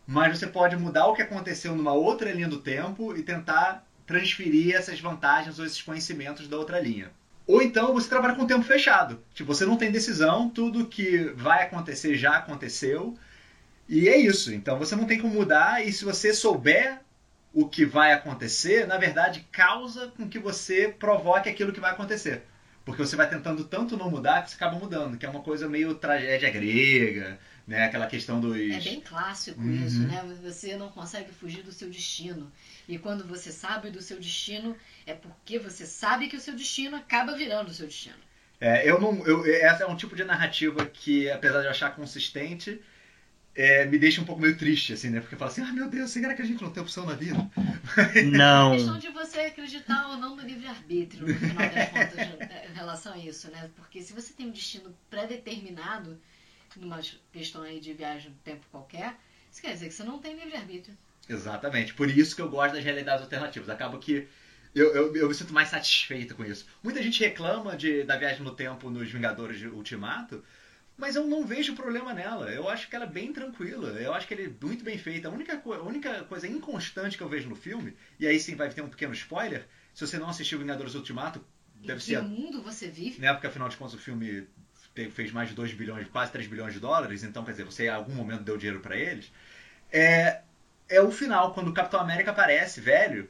mas 0.06 0.36
você 0.38 0.46
pode 0.46 0.74
mudar 0.76 1.06
o 1.06 1.14
que 1.14 1.20
aconteceu 1.20 1.76
numa 1.76 1.92
outra 1.92 2.32
linha 2.32 2.48
do 2.48 2.58
tempo 2.60 3.14
e 3.14 3.22
tentar 3.22 3.86
transferir 4.06 4.74
essas 4.74 4.98
vantagens 5.00 5.58
ou 5.58 5.66
esses 5.66 5.82
conhecimentos 5.82 6.48
da 6.48 6.56
outra 6.56 6.80
linha. 6.80 7.10
Ou 7.46 7.60
então 7.62 7.92
você 7.92 8.08
trabalha 8.08 8.34
com 8.34 8.42
o 8.42 8.46
tempo 8.46 8.64
fechado. 8.64 9.22
Tipo, 9.34 9.54
você 9.54 9.66
não 9.66 9.76
tem 9.76 9.92
decisão, 9.92 10.48
tudo 10.48 10.86
que 10.86 11.30
vai 11.36 11.62
acontecer 11.62 12.16
já 12.16 12.38
aconteceu. 12.38 13.16
E 13.86 14.08
é 14.08 14.16
isso. 14.16 14.52
Então 14.52 14.78
você 14.78 14.96
não 14.96 15.04
tem 15.04 15.20
como 15.20 15.34
mudar 15.34 15.86
e 15.86 15.92
se 15.92 16.06
você 16.06 16.32
souber 16.32 17.00
o 17.52 17.68
que 17.68 17.84
vai 17.84 18.12
acontecer, 18.12 18.86
na 18.86 18.96
verdade 18.96 19.46
causa 19.50 20.08
com 20.08 20.28
que 20.28 20.38
você 20.38 20.88
provoque 20.88 21.48
aquilo 21.48 21.72
que 21.72 21.80
vai 21.80 21.90
acontecer. 21.90 22.42
Porque 22.84 23.04
você 23.04 23.14
vai 23.14 23.28
tentando 23.28 23.64
tanto 23.64 23.96
não 23.96 24.10
mudar 24.10 24.42
que 24.42 24.50
você 24.50 24.56
acaba 24.56 24.78
mudando, 24.78 25.18
que 25.18 25.26
é 25.26 25.28
uma 25.28 25.42
coisa 25.42 25.68
meio 25.68 25.94
tragédia 25.94 26.50
grega, 26.50 27.38
né? 27.66 27.84
Aquela 27.84 28.06
questão 28.06 28.40
dos 28.40 28.56
É 28.56 28.80
bem 28.80 29.00
clássico 29.00 29.60
Uhum. 29.60 29.84
isso, 29.84 30.00
né? 30.00 30.24
Você 30.42 30.76
não 30.76 30.88
consegue 30.88 31.30
fugir 31.32 31.62
do 31.62 31.70
seu 31.72 31.88
destino. 31.90 32.50
E 32.88 32.98
quando 32.98 33.24
você 33.26 33.52
sabe 33.52 33.90
do 33.90 34.00
seu 34.00 34.18
destino, 34.18 34.74
é 35.06 35.12
porque 35.12 35.58
você 35.58 35.84
sabe 35.84 36.26
que 36.26 36.36
o 36.36 36.40
seu 36.40 36.54
destino 36.54 36.96
acaba 36.96 37.36
virando 37.36 37.68
o 37.68 37.74
seu 37.74 37.86
destino. 37.86 38.16
É, 38.60 38.88
eu 38.88 39.00
não, 39.00 39.24
eu, 39.26 39.44
essa 39.46 39.84
é 39.84 39.86
um 39.86 39.96
tipo 39.96 40.16
de 40.16 40.24
narrativa 40.24 40.84
que, 40.84 41.30
apesar 41.30 41.60
de 41.60 41.66
eu 41.66 41.70
achar 41.70 41.94
consistente, 41.94 42.80
é, 43.54 43.84
me 43.84 43.98
deixa 43.98 44.20
um 44.20 44.24
pouco 44.24 44.40
meio 44.40 44.56
triste, 44.56 44.92
assim, 44.92 45.10
né? 45.10 45.20
Porque 45.20 45.36
fala 45.36 45.50
assim, 45.50 45.62
ah, 45.62 45.72
meu 45.72 45.88
Deus, 45.88 46.10
será 46.10 46.34
que 46.34 46.42
a 46.42 46.44
gente 46.44 46.62
não 46.62 46.70
tem 46.70 46.82
opção 46.82 47.04
na 47.04 47.14
vida? 47.14 47.36
Não. 48.30 48.72
É 48.72 48.76
questão 48.76 48.98
de 48.98 49.08
você 49.08 49.40
acreditar 49.40 50.08
ou 50.08 50.16
não 50.16 50.36
no 50.36 50.42
livre-arbítrio, 50.42 51.26
no 51.26 51.34
final 51.34 51.68
das 51.68 51.88
contas, 51.88 52.16
né, 52.38 52.66
em 52.70 52.74
relação 52.74 53.12
a 53.12 53.18
isso, 53.18 53.50
né? 53.50 53.68
Porque 53.76 54.02
se 54.02 54.12
você 54.12 54.32
tem 54.32 54.46
um 54.46 54.52
destino 54.52 54.94
pré-determinado, 55.08 56.18
numa 56.76 57.00
questão 57.32 57.62
aí 57.62 57.80
de 57.80 57.92
viagem 57.92 58.30
no 58.30 58.36
tempo 58.36 58.64
qualquer, 58.70 59.16
isso 59.50 59.60
quer 59.60 59.72
dizer 59.72 59.88
que 59.88 59.94
você 59.94 60.04
não 60.04 60.18
tem 60.18 60.36
livre-arbítrio. 60.36 60.96
Exatamente. 61.28 61.94
Por 61.94 62.08
isso 62.08 62.34
que 62.34 62.42
eu 62.42 62.48
gosto 62.48 62.74
das 62.74 62.84
realidades 62.84 63.22
alternativas. 63.22 63.68
Acaba 63.68 63.98
que 63.98 64.28
eu, 64.74 64.94
eu, 64.94 65.16
eu 65.16 65.28
me 65.28 65.34
sinto 65.34 65.52
mais 65.52 65.68
satisfeito 65.68 66.34
com 66.34 66.44
isso. 66.44 66.66
Muita 66.82 67.02
gente 67.02 67.20
reclama 67.20 67.76
de, 67.76 68.04
da 68.04 68.16
viagem 68.16 68.42
no 68.42 68.54
tempo 68.54 68.88
nos 68.90 69.10
Vingadores 69.10 69.58
de 69.58 69.66
Ultimato, 69.66 70.44
mas 71.00 71.16
eu 71.16 71.26
não 71.26 71.46
vejo 71.46 71.74
problema 71.74 72.12
nela. 72.12 72.50
Eu 72.50 72.68
acho 72.68 72.88
que 72.88 72.94
ela 72.94 73.06
é 73.06 73.08
bem 73.08 73.32
tranquila. 73.32 73.88
Eu 73.98 74.12
acho 74.12 74.26
que 74.26 74.34
ele 74.34 74.44
é 74.44 74.66
muito 74.66 74.84
bem 74.84 74.98
feita. 74.98 75.28
A 75.28 75.30
única, 75.30 75.60
a 75.64 75.82
única 75.82 76.24
coisa 76.24 76.46
inconstante 76.46 77.16
que 77.16 77.22
eu 77.22 77.28
vejo 77.28 77.48
no 77.48 77.56
filme, 77.56 77.96
e 78.18 78.26
aí 78.26 78.38
sim 78.38 78.54
vai 78.54 78.68
ter 78.68 78.82
um 78.82 78.88
pequeno 78.88 79.14
spoiler, 79.14 79.66
se 79.94 80.06
você 80.06 80.18
não 80.18 80.28
assistiu 80.28 80.58
Vingadores 80.58 80.94
Ultimato, 80.94 81.44
deve 81.74 81.94
em 81.94 81.96
que 81.96 82.02
ser. 82.02 82.22
mundo 82.22 82.62
você 82.62 82.88
vive? 82.88 83.20
Né, 83.20 83.32
porque 83.32 83.46
afinal 83.46 83.68
de 83.68 83.76
contas 83.76 83.94
o 83.94 83.98
filme 83.98 84.46
fez 85.12 85.32
mais 85.32 85.48
de 85.48 85.54
2 85.54 85.72
bilhões, 85.72 86.06
quase 86.08 86.30
3 86.32 86.46
bilhões 86.46 86.74
de 86.74 86.80
dólares, 86.80 87.22
então 87.22 87.44
quer 87.44 87.52
dizer, 87.52 87.64
você 87.64 87.86
em 87.86 87.88
algum 87.88 88.14
momento 88.14 88.42
deu 88.42 88.56
dinheiro 88.56 88.80
pra 88.80 88.96
eles. 88.96 89.32
É, 89.90 90.42
é 90.88 91.00
o 91.00 91.10
final, 91.10 91.54
quando 91.54 91.68
o 91.68 91.72
Capitão 91.72 92.00
América 92.00 92.30
aparece, 92.30 92.80
velho, 92.80 93.28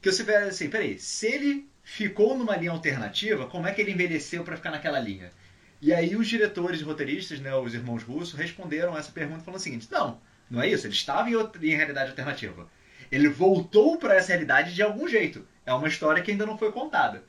que 0.00 0.12
você 0.12 0.22
vê 0.22 0.36
assim, 0.36 0.70
peraí, 0.70 0.98
se 0.98 1.26
ele 1.26 1.68
ficou 1.82 2.36
numa 2.36 2.56
linha 2.56 2.70
alternativa, 2.70 3.46
como 3.46 3.66
é 3.66 3.72
que 3.72 3.80
ele 3.80 3.92
envelheceu 3.92 4.44
pra 4.44 4.56
ficar 4.56 4.70
naquela 4.70 5.00
linha? 5.00 5.30
E 5.80 5.92
aí 5.92 6.16
os 6.16 6.26
diretores 6.26 6.80
e 6.80 6.84
roteiristas, 6.84 7.38
né, 7.40 7.54
os 7.54 7.74
irmãos 7.74 8.02
russos, 8.02 8.34
responderam 8.34 8.96
essa 8.96 9.12
pergunta 9.12 9.44
falando 9.44 9.60
o 9.60 9.62
seguinte: 9.62 9.88
não, 9.90 10.20
não 10.50 10.60
é 10.60 10.68
isso, 10.68 10.86
ele 10.86 10.94
estava 10.94 11.30
em, 11.30 11.34
outra, 11.34 11.64
em 11.64 11.74
realidade 11.74 12.10
alternativa. 12.10 12.68
Ele 13.10 13.28
voltou 13.28 13.96
para 13.96 14.16
essa 14.16 14.28
realidade 14.28 14.74
de 14.74 14.82
algum 14.82 15.08
jeito. 15.08 15.46
É 15.64 15.72
uma 15.72 15.88
história 15.88 16.22
que 16.22 16.30
ainda 16.30 16.44
não 16.44 16.58
foi 16.58 16.72
contada. 16.72 17.22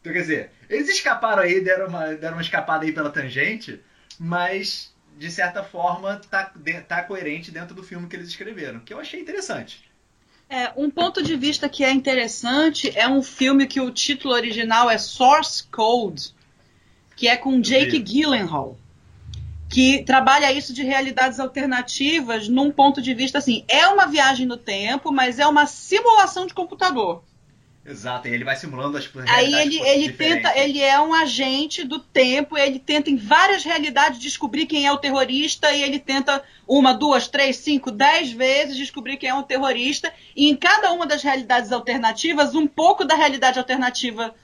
Então, 0.00 0.12
quer 0.12 0.20
dizer, 0.20 0.50
eles 0.68 0.88
escaparam 0.88 1.42
aí, 1.42 1.60
deram 1.60 1.88
uma, 1.88 2.14
deram 2.14 2.36
uma 2.36 2.42
escapada 2.42 2.84
aí 2.84 2.92
pela 2.92 3.10
tangente, 3.10 3.80
mas 4.18 4.94
de 5.16 5.30
certa 5.30 5.62
forma 5.62 6.20
tá, 6.30 6.52
tá 6.86 7.02
coerente 7.02 7.50
dentro 7.50 7.74
do 7.74 7.82
filme 7.82 8.06
que 8.06 8.16
eles 8.16 8.28
escreveram, 8.28 8.80
que 8.80 8.92
eu 8.92 9.00
achei 9.00 9.20
interessante. 9.20 9.90
É, 10.48 10.72
um 10.76 10.90
ponto 10.90 11.22
de 11.22 11.36
vista 11.36 11.68
que 11.68 11.82
é 11.82 11.90
interessante 11.90 12.96
é 12.96 13.08
um 13.08 13.22
filme 13.22 13.66
que 13.66 13.80
o 13.80 13.90
título 13.90 14.34
original 14.34 14.88
é 14.88 14.96
Source 14.96 15.64
Code, 15.64 16.32
que 17.16 17.26
é 17.26 17.36
com 17.36 17.60
Jake. 17.60 17.98
Gyllenhaal, 17.98 18.76
que 19.68 20.04
trabalha 20.04 20.52
isso 20.52 20.72
de 20.72 20.82
realidades 20.82 21.40
alternativas 21.40 22.46
num 22.46 22.70
ponto 22.70 23.00
de 23.02 23.14
vista 23.14 23.38
assim, 23.38 23.64
é 23.66 23.88
uma 23.88 24.06
viagem 24.06 24.46
no 24.46 24.56
tempo, 24.56 25.10
mas 25.10 25.38
é 25.38 25.46
uma 25.46 25.66
simulação 25.66 26.46
de 26.46 26.54
computador. 26.54 27.24
Exato, 27.88 28.26
e 28.26 28.32
ele 28.32 28.42
vai 28.42 28.56
simulando 28.56 28.98
as 28.98 29.08
Aí 29.28 29.54
ele, 29.54 29.78
ele 29.80 30.12
tenta, 30.12 30.58
ele 30.58 30.82
é 30.82 31.00
um 31.00 31.14
agente 31.14 31.84
do 31.84 32.00
tempo, 32.00 32.58
ele 32.58 32.80
tenta 32.80 33.08
em 33.10 33.16
várias 33.16 33.62
realidades 33.62 34.18
descobrir 34.18 34.66
quem 34.66 34.86
é 34.86 34.92
o 34.92 34.98
terrorista, 34.98 35.70
e 35.70 35.84
ele 35.84 36.00
tenta 36.00 36.42
uma, 36.66 36.92
duas, 36.92 37.28
três, 37.28 37.58
cinco, 37.58 37.92
dez 37.92 38.32
vezes 38.32 38.76
descobrir 38.76 39.16
quem 39.16 39.28
é 39.28 39.34
o 39.34 39.44
terrorista, 39.44 40.12
e 40.34 40.50
em 40.50 40.56
cada 40.56 40.90
uma 40.92 41.06
das 41.06 41.22
realidades 41.22 41.70
alternativas, 41.70 42.56
um 42.56 42.66
pouco 42.66 43.04
da 43.04 43.14
realidade 43.14 43.56
alternativa 43.56 44.34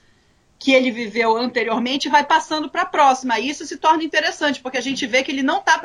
que 0.62 0.72
ele 0.72 0.92
viveu 0.92 1.36
anteriormente 1.36 2.08
vai 2.08 2.24
passando 2.24 2.70
para 2.70 2.82
a 2.82 2.86
próxima. 2.86 3.36
E 3.40 3.48
isso 3.48 3.66
se 3.66 3.76
torna 3.78 4.04
interessante, 4.04 4.60
porque 4.60 4.78
a 4.78 4.80
gente 4.80 5.04
vê 5.08 5.24
que 5.24 5.32
ele 5.32 5.42
não 5.42 5.58
está 5.58 5.76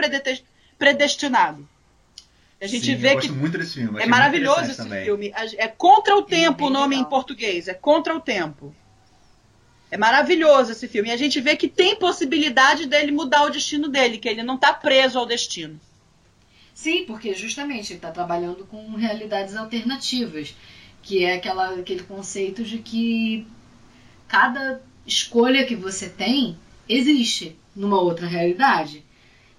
predestinado. 0.78 1.68
A 2.62 2.68
gente 2.68 2.86
Sim, 2.86 2.96
vê 2.96 3.14
eu 3.16 3.20
que 3.20 3.28
gosto 3.28 3.40
muito 3.40 3.58
desse 3.58 3.74
filme. 3.74 4.00
é 4.00 4.06
maravilhoso 4.06 4.62
esse 4.70 4.78
também. 4.78 5.04
filme. 5.04 5.34
É 5.58 5.68
Contra 5.68 6.16
o 6.16 6.22
Tempo 6.22 6.66
o 6.66 6.68
bem 6.68 6.74
nome 6.74 6.96
em 6.96 7.00
legal. 7.00 7.10
português. 7.10 7.68
É 7.68 7.74
Contra 7.74 8.16
o 8.16 8.20
Tempo. 8.22 8.74
É 9.90 9.98
maravilhoso 9.98 10.72
esse 10.74 10.88
filme. 10.88 11.10
E 11.10 11.12
a 11.12 11.18
gente 11.18 11.42
vê 11.42 11.56
que 11.56 11.68
tem 11.68 11.96
possibilidade 11.96 12.86
dele 12.86 13.12
mudar 13.12 13.46
o 13.46 13.50
destino 13.50 13.88
dele, 13.88 14.20
que 14.20 14.30
ele 14.30 14.44
não 14.44 14.56
está 14.56 14.74
preso 14.74 15.18
ao 15.18 15.26
destino. 15.26 15.80
Sim, 16.72 17.04
porque 17.06 17.34
justamente 17.34 17.94
ele 17.94 17.98
está 17.98 18.12
trabalhando 18.12 18.64
com 18.66 18.94
realidades 18.96 19.56
alternativas, 19.56 20.54
que 21.02 21.24
é 21.24 21.34
aquela, 21.36 21.70
aquele 21.80 22.04
conceito 22.04 22.64
de 22.64 22.78
que 22.78 23.48
cada 24.28 24.82
escolha 25.06 25.66
que 25.66 25.76
você 25.76 26.10
tem 26.10 26.58
existe 26.88 27.58
numa 27.76 28.00
outra 28.00 28.28
realidade. 28.28 29.04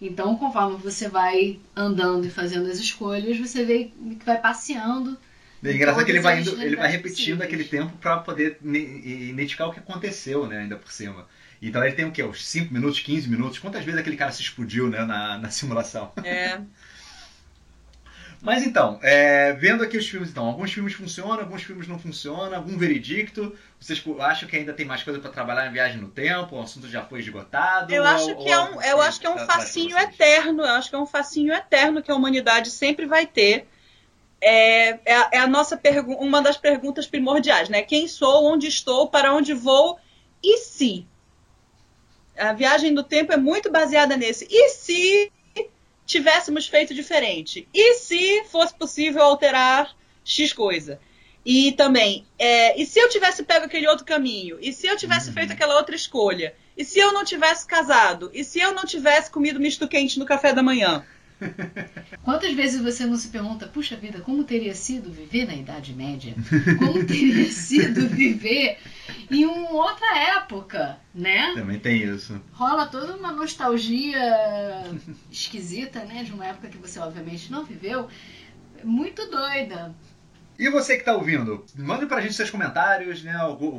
Então, 0.00 0.36
conforme 0.36 0.76
você 0.76 1.08
vai 1.08 1.58
andando 1.74 2.26
e 2.26 2.30
fazendo 2.30 2.70
as 2.70 2.78
escolhas, 2.78 3.38
você 3.38 3.64
vê 3.64 3.90
que 4.18 4.24
vai 4.24 4.40
passeando. 4.40 5.18
É 5.64 5.72
engraçado 5.72 6.04
que 6.04 6.12
ele 6.12 6.20
vai, 6.20 6.40
indo, 6.40 6.62
ele 6.62 6.76
vai 6.76 6.88
repetindo 6.88 7.38
possíveis. 7.38 7.42
aquele 7.42 7.64
tempo 7.64 7.96
pra 7.98 8.18
poder 8.18 8.58
identificar 8.62 9.66
o 9.66 9.72
que 9.72 9.80
aconteceu, 9.80 10.46
né, 10.46 10.58
ainda 10.58 10.76
por 10.76 10.92
cima. 10.92 11.26
Então 11.60 11.82
ele 11.82 11.96
tem 11.96 12.04
o 12.04 12.12
quê? 12.12 12.22
Uns 12.22 12.46
5 12.46 12.72
minutos, 12.72 13.00
15 13.00 13.28
minutos? 13.28 13.58
Quantas 13.58 13.84
vezes 13.84 13.98
aquele 13.98 14.16
cara 14.16 14.30
se 14.30 14.40
explodiu, 14.40 14.88
né, 14.88 15.04
na, 15.04 15.38
na 15.38 15.50
simulação? 15.50 16.12
É. 16.22 16.60
Mas 18.40 18.64
então, 18.64 19.00
é, 19.02 19.52
vendo 19.54 19.82
aqui 19.82 19.96
os 19.96 20.08
filmes, 20.08 20.30
então, 20.30 20.46
alguns 20.46 20.72
filmes 20.72 20.92
funcionam, 20.94 21.40
alguns 21.40 21.62
filmes 21.62 21.88
não 21.88 21.98
funcionam, 21.98 22.54
algum 22.54 22.78
veredicto? 22.78 23.54
Vocês 23.80 24.02
acham 24.20 24.48
que 24.48 24.56
ainda 24.56 24.72
tem 24.72 24.86
mais 24.86 25.02
coisa 25.02 25.18
pra 25.18 25.30
trabalhar 25.30 25.66
em 25.66 25.72
Viagem 25.72 26.00
no 26.00 26.08
Tempo? 26.08 26.54
O 26.56 26.60
assunto 26.60 26.88
já 26.88 27.02
foi 27.04 27.18
esgotado? 27.18 27.92
Eu 27.92 28.04
acho 28.04 28.30
ou 28.30 28.36
que 28.44 28.48
é 28.50 28.58
um, 28.60 28.80
eu 28.80 29.02
acho 29.02 29.20
que 29.20 29.26
é 29.26 29.30
um 29.30 29.38
facinho 29.38 29.98
eterno. 29.98 30.62
Eu 30.62 30.70
acho 30.70 30.88
que 30.88 30.94
é 30.96 30.98
um 30.98 31.06
facinho 31.06 31.52
eterno 31.52 32.00
que 32.00 32.10
a 32.10 32.14
humanidade 32.14 32.70
sempre 32.70 33.06
vai 33.06 33.26
ter. 33.26 33.66
É, 34.40 34.90
é 35.04 35.16
a- 35.16 35.30
é 35.32 35.38
a 35.38 35.46
nossa 35.48 35.80
uma 36.20 36.40
das 36.40 36.56
perguntas 36.56 37.06
primordiais, 37.08 37.68
né? 37.68 37.82
Quem 37.82 38.06
sou, 38.06 38.44
onde 38.46 38.68
estou, 38.68 39.08
para 39.08 39.34
onde 39.34 39.52
vou 39.52 39.98
e 40.42 40.58
se? 40.58 41.06
A 42.38 42.52
viagem 42.52 42.94
do 42.94 43.02
tempo 43.02 43.32
é 43.32 43.36
muito 43.36 43.70
baseada 43.70 44.16
nesse. 44.16 44.46
E 44.50 44.68
se 44.70 45.32
tivéssemos 46.08 46.66
feito 46.66 46.94
diferente? 46.94 47.68
E 47.72 47.94
se 47.94 48.42
fosse 48.44 48.74
possível 48.74 49.22
alterar 49.22 49.94
X 50.24 50.52
coisa? 50.52 50.98
E 51.44 51.72
também, 51.72 52.26
é, 52.38 52.78
e 52.80 52.84
se 52.84 52.98
eu 52.98 53.08
tivesse 53.08 53.42
pego 53.44 53.66
aquele 53.66 53.86
outro 53.86 54.04
caminho? 54.04 54.58
E 54.60 54.72
se 54.72 54.86
eu 54.86 54.96
tivesse 54.96 55.28
Uhum. 55.28 55.34
feito 55.34 55.52
aquela 55.52 55.76
outra 55.76 55.94
escolha? 55.94 56.54
E 56.76 56.84
se 56.84 56.98
eu 56.98 57.12
não 57.12 57.24
tivesse 57.24 57.66
casado? 57.66 58.30
E 58.34 58.42
se 58.42 58.58
eu 58.58 58.72
não 58.72 58.84
tivesse 58.84 59.30
comido 59.30 59.60
misto 59.60 59.86
quente 59.86 60.18
no 60.18 60.24
café 60.26 60.52
da 60.52 60.62
manhã? 60.62 61.04
Quantas 62.22 62.52
vezes 62.52 62.80
você 62.80 63.06
não 63.06 63.16
se 63.16 63.28
pergunta, 63.28 63.66
puxa 63.66 63.96
vida, 63.96 64.20
como 64.20 64.44
teria 64.44 64.74
sido 64.74 65.10
viver 65.10 65.46
na 65.46 65.54
Idade 65.54 65.94
Média? 65.94 66.34
Como 66.78 67.04
teria 67.04 67.48
sido 67.50 68.08
viver 68.08 68.78
em 69.30 69.44
uma 69.44 69.70
outra 69.70 70.18
época, 70.36 70.98
né? 71.14 71.52
Também 71.54 71.78
tem 71.78 72.02
isso. 72.02 72.40
rola 72.52 72.86
toda 72.86 73.16
uma 73.16 73.32
nostalgia 73.32 74.84
esquisita, 75.30 76.04
né? 76.04 76.24
De 76.24 76.32
uma 76.32 76.46
época 76.46 76.68
que 76.68 76.78
você 76.78 76.98
obviamente 76.98 77.50
não 77.50 77.64
viveu. 77.64 78.08
Muito 78.84 79.28
doida. 79.30 79.94
E 80.58 80.68
você 80.68 80.96
que 80.96 81.04
tá 81.04 81.14
ouvindo, 81.14 81.64
mande 81.76 82.04
pra 82.06 82.20
gente 82.20 82.34
seus 82.34 82.50
comentários, 82.50 83.22
né? 83.22 83.34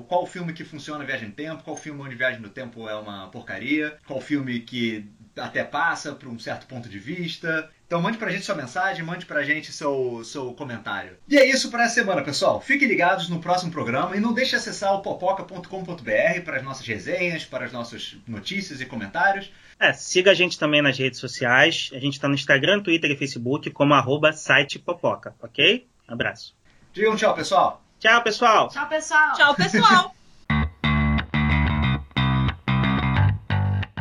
Qual 0.07 0.25
filme 0.25 0.53
que 0.53 0.63
funciona 0.63 1.03
Viagem 1.03 1.27
no 1.27 1.33
Tempo, 1.33 1.61
qual 1.61 1.75
filme 1.75 2.01
onde 2.01 2.15
Viagem 2.15 2.39
no 2.39 2.47
Tempo 2.47 2.87
é 2.87 2.95
uma 2.95 3.27
porcaria, 3.27 3.97
qual 4.07 4.21
filme 4.21 4.61
que 4.61 5.05
até 5.39 5.63
passa 5.63 6.13
por 6.13 6.27
um 6.27 6.39
certo 6.39 6.65
ponto 6.67 6.87
de 6.89 6.99
vista. 6.99 7.69
Então 7.87 8.01
mande 8.01 8.17
pra 8.17 8.29
gente 8.29 8.45
sua 8.45 8.55
mensagem, 8.55 9.03
mande 9.03 9.25
pra 9.25 9.41
gente 9.41 9.71
seu, 9.71 10.23
seu 10.23 10.53
comentário. 10.53 11.17
E 11.27 11.37
é 11.37 11.49
isso 11.49 11.71
para 11.71 11.85
essa 11.85 11.95
semana, 11.95 12.21
pessoal. 12.21 12.61
Fiquem 12.61 12.87
ligados 12.87 13.29
no 13.29 13.39
próximo 13.39 13.71
programa 13.71 14.15
e 14.15 14.19
não 14.19 14.31
deixe 14.31 14.51
de 14.51 14.57
acessar 14.57 14.93
o 14.93 15.01
popoca.com.br 15.01 16.41
para 16.45 16.57
as 16.57 16.63
nossas 16.63 16.85
resenhas, 16.85 17.45
para 17.45 17.65
as 17.65 17.71
nossas 17.71 18.15
notícias 18.27 18.79
e 18.79 18.85
comentários. 18.85 19.51
É, 19.79 19.91
siga 19.93 20.31
a 20.31 20.33
gente 20.35 20.59
também 20.59 20.81
nas 20.81 20.97
redes 20.97 21.19
sociais. 21.19 21.89
A 21.93 21.99
gente 21.99 22.13
está 22.13 22.27
no 22.27 22.35
Instagram, 22.35 22.81
Twitter 22.81 23.09
e 23.11 23.17
Facebook 23.17 23.71
como 23.71 23.93
arroba 23.93 24.33
site 24.33 24.77
Popoca, 24.77 25.33
ok? 25.41 25.87
Abraço. 26.07 26.55
Digam 26.93 27.15
tchau, 27.15 27.33
pessoal. 27.33 27.83
Tchau, 27.99 28.23
pessoal! 28.23 28.67
Tchau, 28.69 28.87
pessoal! 28.87 29.33
Tchau, 29.33 29.55
pessoal! 29.55 30.15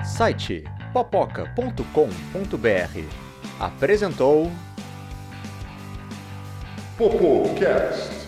Site 0.05 0.65
popoca.com.br 0.93 1.85
apresentou 3.61 4.51
Popocast. 6.97 8.19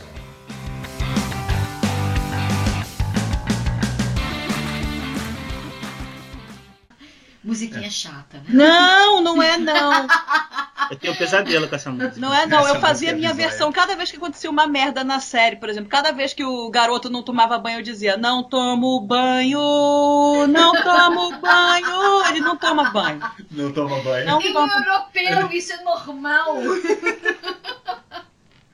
Musiquinha 7.43 7.91
chata, 7.91 8.37
né? 8.39 8.45
Não, 8.51 9.21
não 9.23 9.43
é 9.43 9.57
não. 9.59 10.07
Eu 10.91 10.97
tenho 10.97 11.13
um 11.13 11.17
pesadelo 11.17 11.69
com 11.69 11.75
essa 11.75 11.91
música. 11.91 12.15
Não 12.17 12.35
é, 12.35 12.47
não. 12.47 12.61
Essa 12.61 12.75
eu 12.75 12.81
fazia 12.81 13.11
música 13.11 13.11
é 13.11 13.15
minha 13.15 13.33
versão 13.33 13.71
cada 13.71 13.95
vez 13.95 14.11
que 14.11 14.17
acontecia 14.17 14.51
uma 14.51 14.67
merda 14.67 15.05
na 15.05 15.21
série, 15.21 15.57
por 15.57 15.69
exemplo. 15.69 15.89
Cada 15.89 16.11
vez 16.11 16.35
que 16.35 16.45
o 16.45 16.69
garoto 16.69 17.09
não 17.09 17.23
tomava 17.23 17.57
banho, 17.59 17.79
eu 17.79 17.83
dizia: 17.83 18.17
Não 18.17 18.43
tomo 18.43 19.01
banho, 19.01 20.47
não 20.49 20.73
tomo 20.83 21.39
banho. 21.39 22.25
Ele 22.29 22.41
não 22.41 22.57
toma 22.57 22.91
banho. 22.91 23.21
Não 23.51 23.73
toma 23.73 24.01
banho. 24.03 24.27
Não 24.27 24.41
Em 24.41 24.53
toma 24.53 24.73
europeu, 24.73 25.53
isso 25.57 25.73
é 25.73 25.83
normal. 25.83 26.57